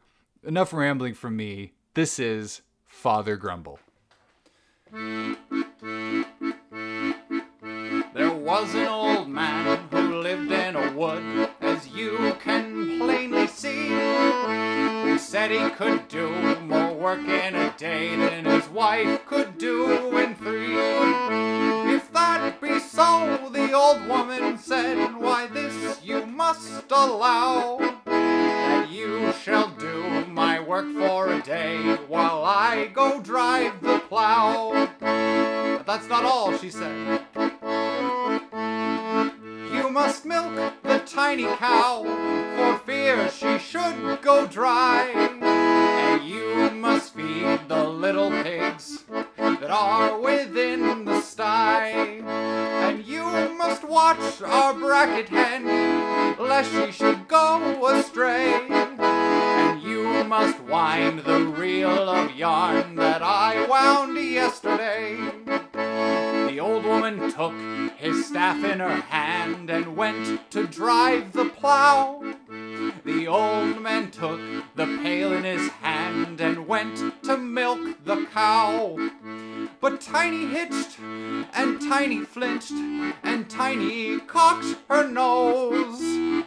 [0.48, 1.74] enough rambling from me.
[1.94, 3.80] This is Father Grumble.
[8.14, 13.90] There was an old man who lived in a wood, as you can plainly see,
[13.90, 16.30] who said he could do
[16.62, 20.78] more work in a day than his wife could do in three.
[21.94, 27.97] If that be so, the old woman said, why this you must allow,
[28.90, 34.90] you shall do my work for a day while I go drive the plow.
[35.00, 37.22] But that's not all, she said.
[39.74, 42.04] You must milk the tiny cow
[42.56, 45.12] for fear she should go dry.
[45.42, 49.04] And you must feed the little pigs
[49.38, 53.24] that are within the And you
[53.58, 55.66] must watch our bracket hen
[56.40, 58.68] lest she should go astray.
[58.70, 65.18] And you must wind the reel of yarn that I wound yesterday.
[65.74, 67.54] The old woman took
[67.98, 72.24] his staff in her hand and went to drive the plow.
[73.06, 74.40] The old man took
[74.76, 78.98] the pail in his hand and went to milk the cow.
[79.80, 82.72] But Tiny hitched, and Tiny flinched,
[83.24, 86.02] and Tiny cocked her nose.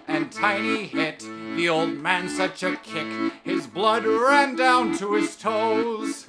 [0.08, 1.20] And Tiny hit
[1.54, 3.06] the old man such a kick,
[3.44, 6.26] his blood ran down to his toes.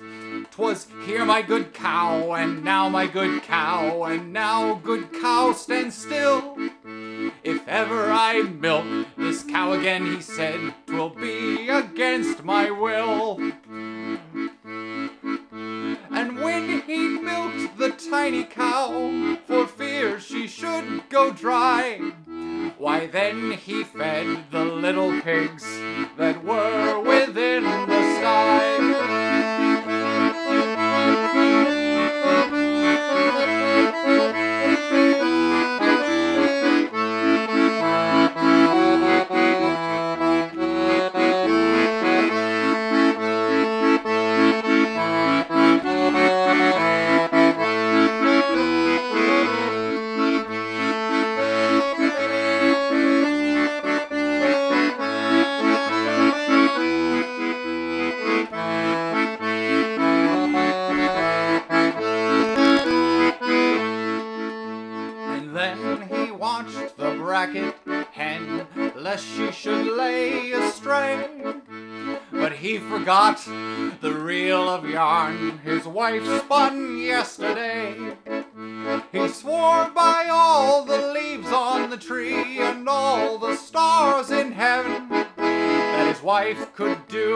[0.52, 5.94] 'Twas here, my good cow, and now, my good cow, and now, good cow, stand
[5.94, 6.58] still.
[7.44, 8.86] If ever I milk
[9.18, 13.40] this cow again, he said, 'twill be against my will.
[16.92, 21.98] He milked the tiny cow, for fear she should go dry,
[22.78, 25.64] why then he fed the little pigs
[26.18, 28.61] that were within the sty.
[73.02, 73.44] Forgot
[74.02, 78.16] the reel of yarn his wife spun yesterday.
[79.12, 85.10] He swore by all the leaves on the tree and all the stars in heaven
[85.10, 87.31] that his wife could do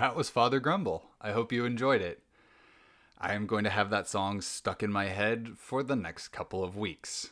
[0.00, 1.10] that was Father Grumble.
[1.20, 2.22] I hope you enjoyed it.
[3.18, 6.64] I am going to have that song stuck in my head for the next couple
[6.64, 7.28] of weeks.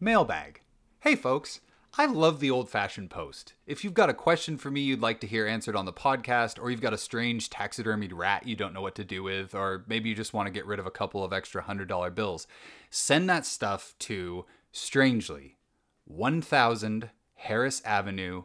[0.00, 0.62] Mailbag.
[1.00, 1.60] Hey folks,
[1.98, 3.52] I love the old fashioned post.
[3.66, 6.58] If you've got a question for me you'd like to hear answered on the podcast,
[6.58, 9.84] or you've got a strange taxidermied rat you don't know what to do with, or
[9.88, 12.46] maybe you just want to get rid of a couple of extra $100 bills,
[12.88, 15.58] send that stuff to Strangely,
[16.06, 18.44] 1000 Harris Avenue,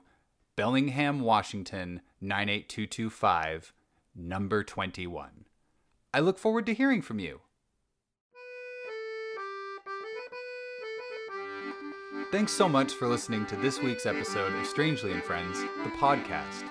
[0.56, 3.74] Bellingham, Washington 98225,
[4.16, 5.46] number 21.
[6.14, 7.42] I look forward to hearing from you.
[12.32, 16.64] Thanks so much for listening to this week's episode of Strangely and Friends, the podcast.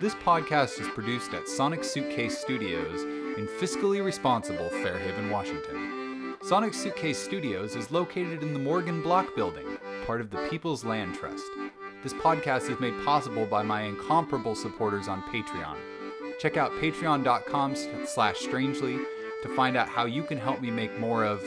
[0.00, 3.02] This podcast is produced at Sonic Suitcase Studios
[3.38, 6.34] in fiscally responsible Fairhaven, Washington.
[6.42, 11.14] Sonic Suitcase Studios is located in the Morgan Block Building, part of the People's Land
[11.14, 11.46] Trust.
[12.06, 15.76] This podcast is made possible by my incomparable supporters on Patreon.
[16.38, 17.74] Check out patreon.com
[18.06, 18.96] slash strangely
[19.42, 21.42] to find out how you can help me make more of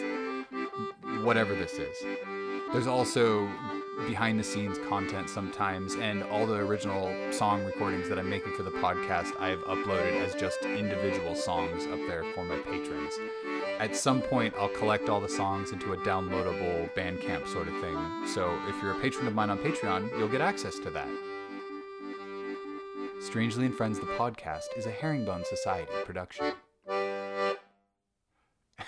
[1.23, 1.95] whatever this is.
[2.73, 3.49] There's also
[4.05, 8.63] behind the scenes content sometimes, and all the original song recordings that I'm making for
[8.63, 13.13] the podcast I've uploaded as just individual songs up there for my patrons.
[13.79, 17.97] At some point, I'll collect all the songs into a downloadable Bandcamp sort of thing.
[18.27, 21.07] So if you're a patron of mine on Patreon, you'll get access to that.
[23.21, 26.51] Strangely and Friends, the podcast, is a Herringbone Society production.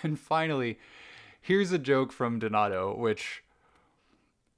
[0.03, 0.77] And finally,
[1.39, 3.43] here's a joke from Donato, which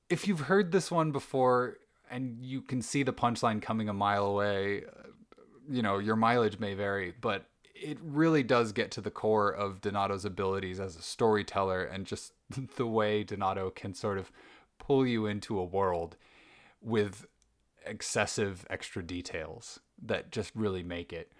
[0.09, 1.77] if you've heard this one before
[2.09, 5.09] and you can see the punchline coming a mile away, uh,
[5.69, 7.45] you know, your mileage may vary, but
[7.75, 12.33] it really does get to the core of Donato's abilities as a storyteller and just
[12.75, 14.31] the way Donato can sort of
[14.77, 16.15] pull you into a world
[16.81, 17.25] with
[17.85, 21.31] excessive extra details that just really make it.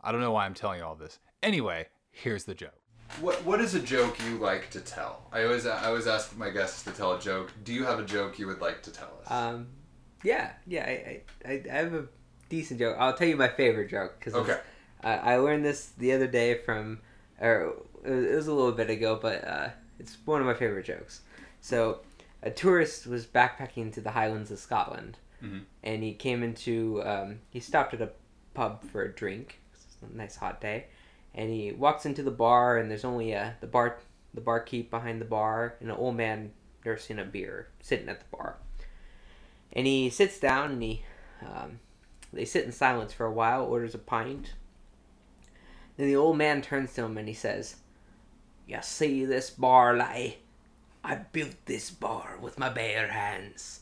[0.00, 1.18] I don't know why I'm telling you all this.
[1.42, 2.74] Anyway, here's the joke.
[3.20, 5.26] What What is a joke you like to tell?
[5.32, 7.52] I always I always ask my guests to tell a joke.
[7.62, 9.30] Do you have a joke you would like to tell us?
[9.30, 9.66] Um,
[10.24, 12.06] yeah, yeah, I, I, I have a
[12.48, 12.96] decent joke.
[12.98, 14.58] I'll tell you my favorite joke because Okay.
[15.02, 17.00] I I learned this the other day from,
[17.40, 17.74] or
[18.04, 20.86] it was, it was a little bit ago, but uh, it's one of my favorite
[20.86, 21.20] jokes.
[21.60, 22.00] So,
[22.42, 25.64] a tourist was backpacking to the Highlands of Scotland, Mhm.
[25.82, 28.10] and he came into um, he stopped at a
[28.54, 29.60] pub for a drink.
[29.74, 30.86] It's a nice hot day,
[31.34, 33.98] and he walks into the bar, and there's only a the bar
[34.34, 36.52] the barkeep behind the bar, and an old man
[36.84, 38.56] nursing a beer sitting at the bar.
[39.74, 41.04] And he sits down, and he
[41.42, 41.78] um,
[42.32, 44.54] they sit in silence for a while, orders a pint.
[45.96, 47.76] Then the old man turns to him and he says,
[48.66, 50.36] You see this bar lie?
[51.04, 53.80] I built this bar with my bare hands.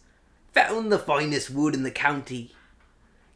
[0.53, 2.53] Found the finest wood in the county.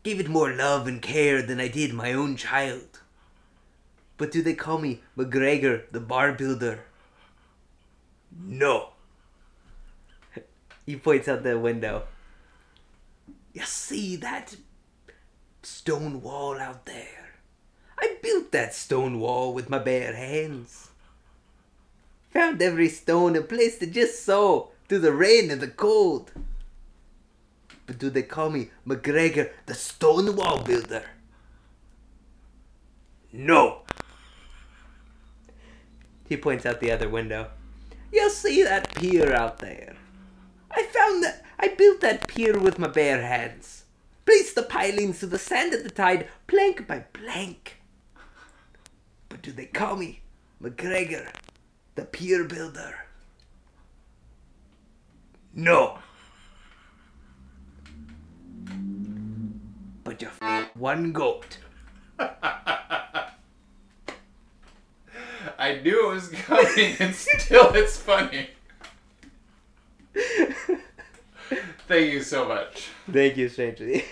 [0.02, 3.00] Gave it more love and care than I did my own child.
[4.16, 6.84] But do they call me McGregor the bar builder?
[8.36, 8.90] No.
[10.86, 12.04] He points out the window.
[13.52, 14.56] You see that
[15.62, 17.23] stone wall out there?
[18.24, 20.88] Built that stone wall with my bare hands.
[22.30, 26.32] Found every stone and placed it just so through the rain and the cold.
[27.86, 31.04] But do they call me McGregor the stone wall builder?
[33.30, 33.82] No.
[36.26, 37.50] He points out the other window.
[38.10, 39.96] You'll see that pier out there?
[40.70, 43.84] I found that I built that pier with my bare hands.
[44.24, 47.73] Placed the pilings to the sand at the tide, plank by plank.
[49.44, 50.20] But do they call me
[50.62, 51.28] McGregor,
[51.96, 52.94] the pier builder?
[55.52, 55.98] No.
[60.02, 61.58] But you're f- one goat.
[62.18, 62.30] I
[65.82, 68.48] knew it was coming, and still it's funny.
[71.86, 72.88] Thank you so much.
[73.12, 74.04] Thank you, strangely.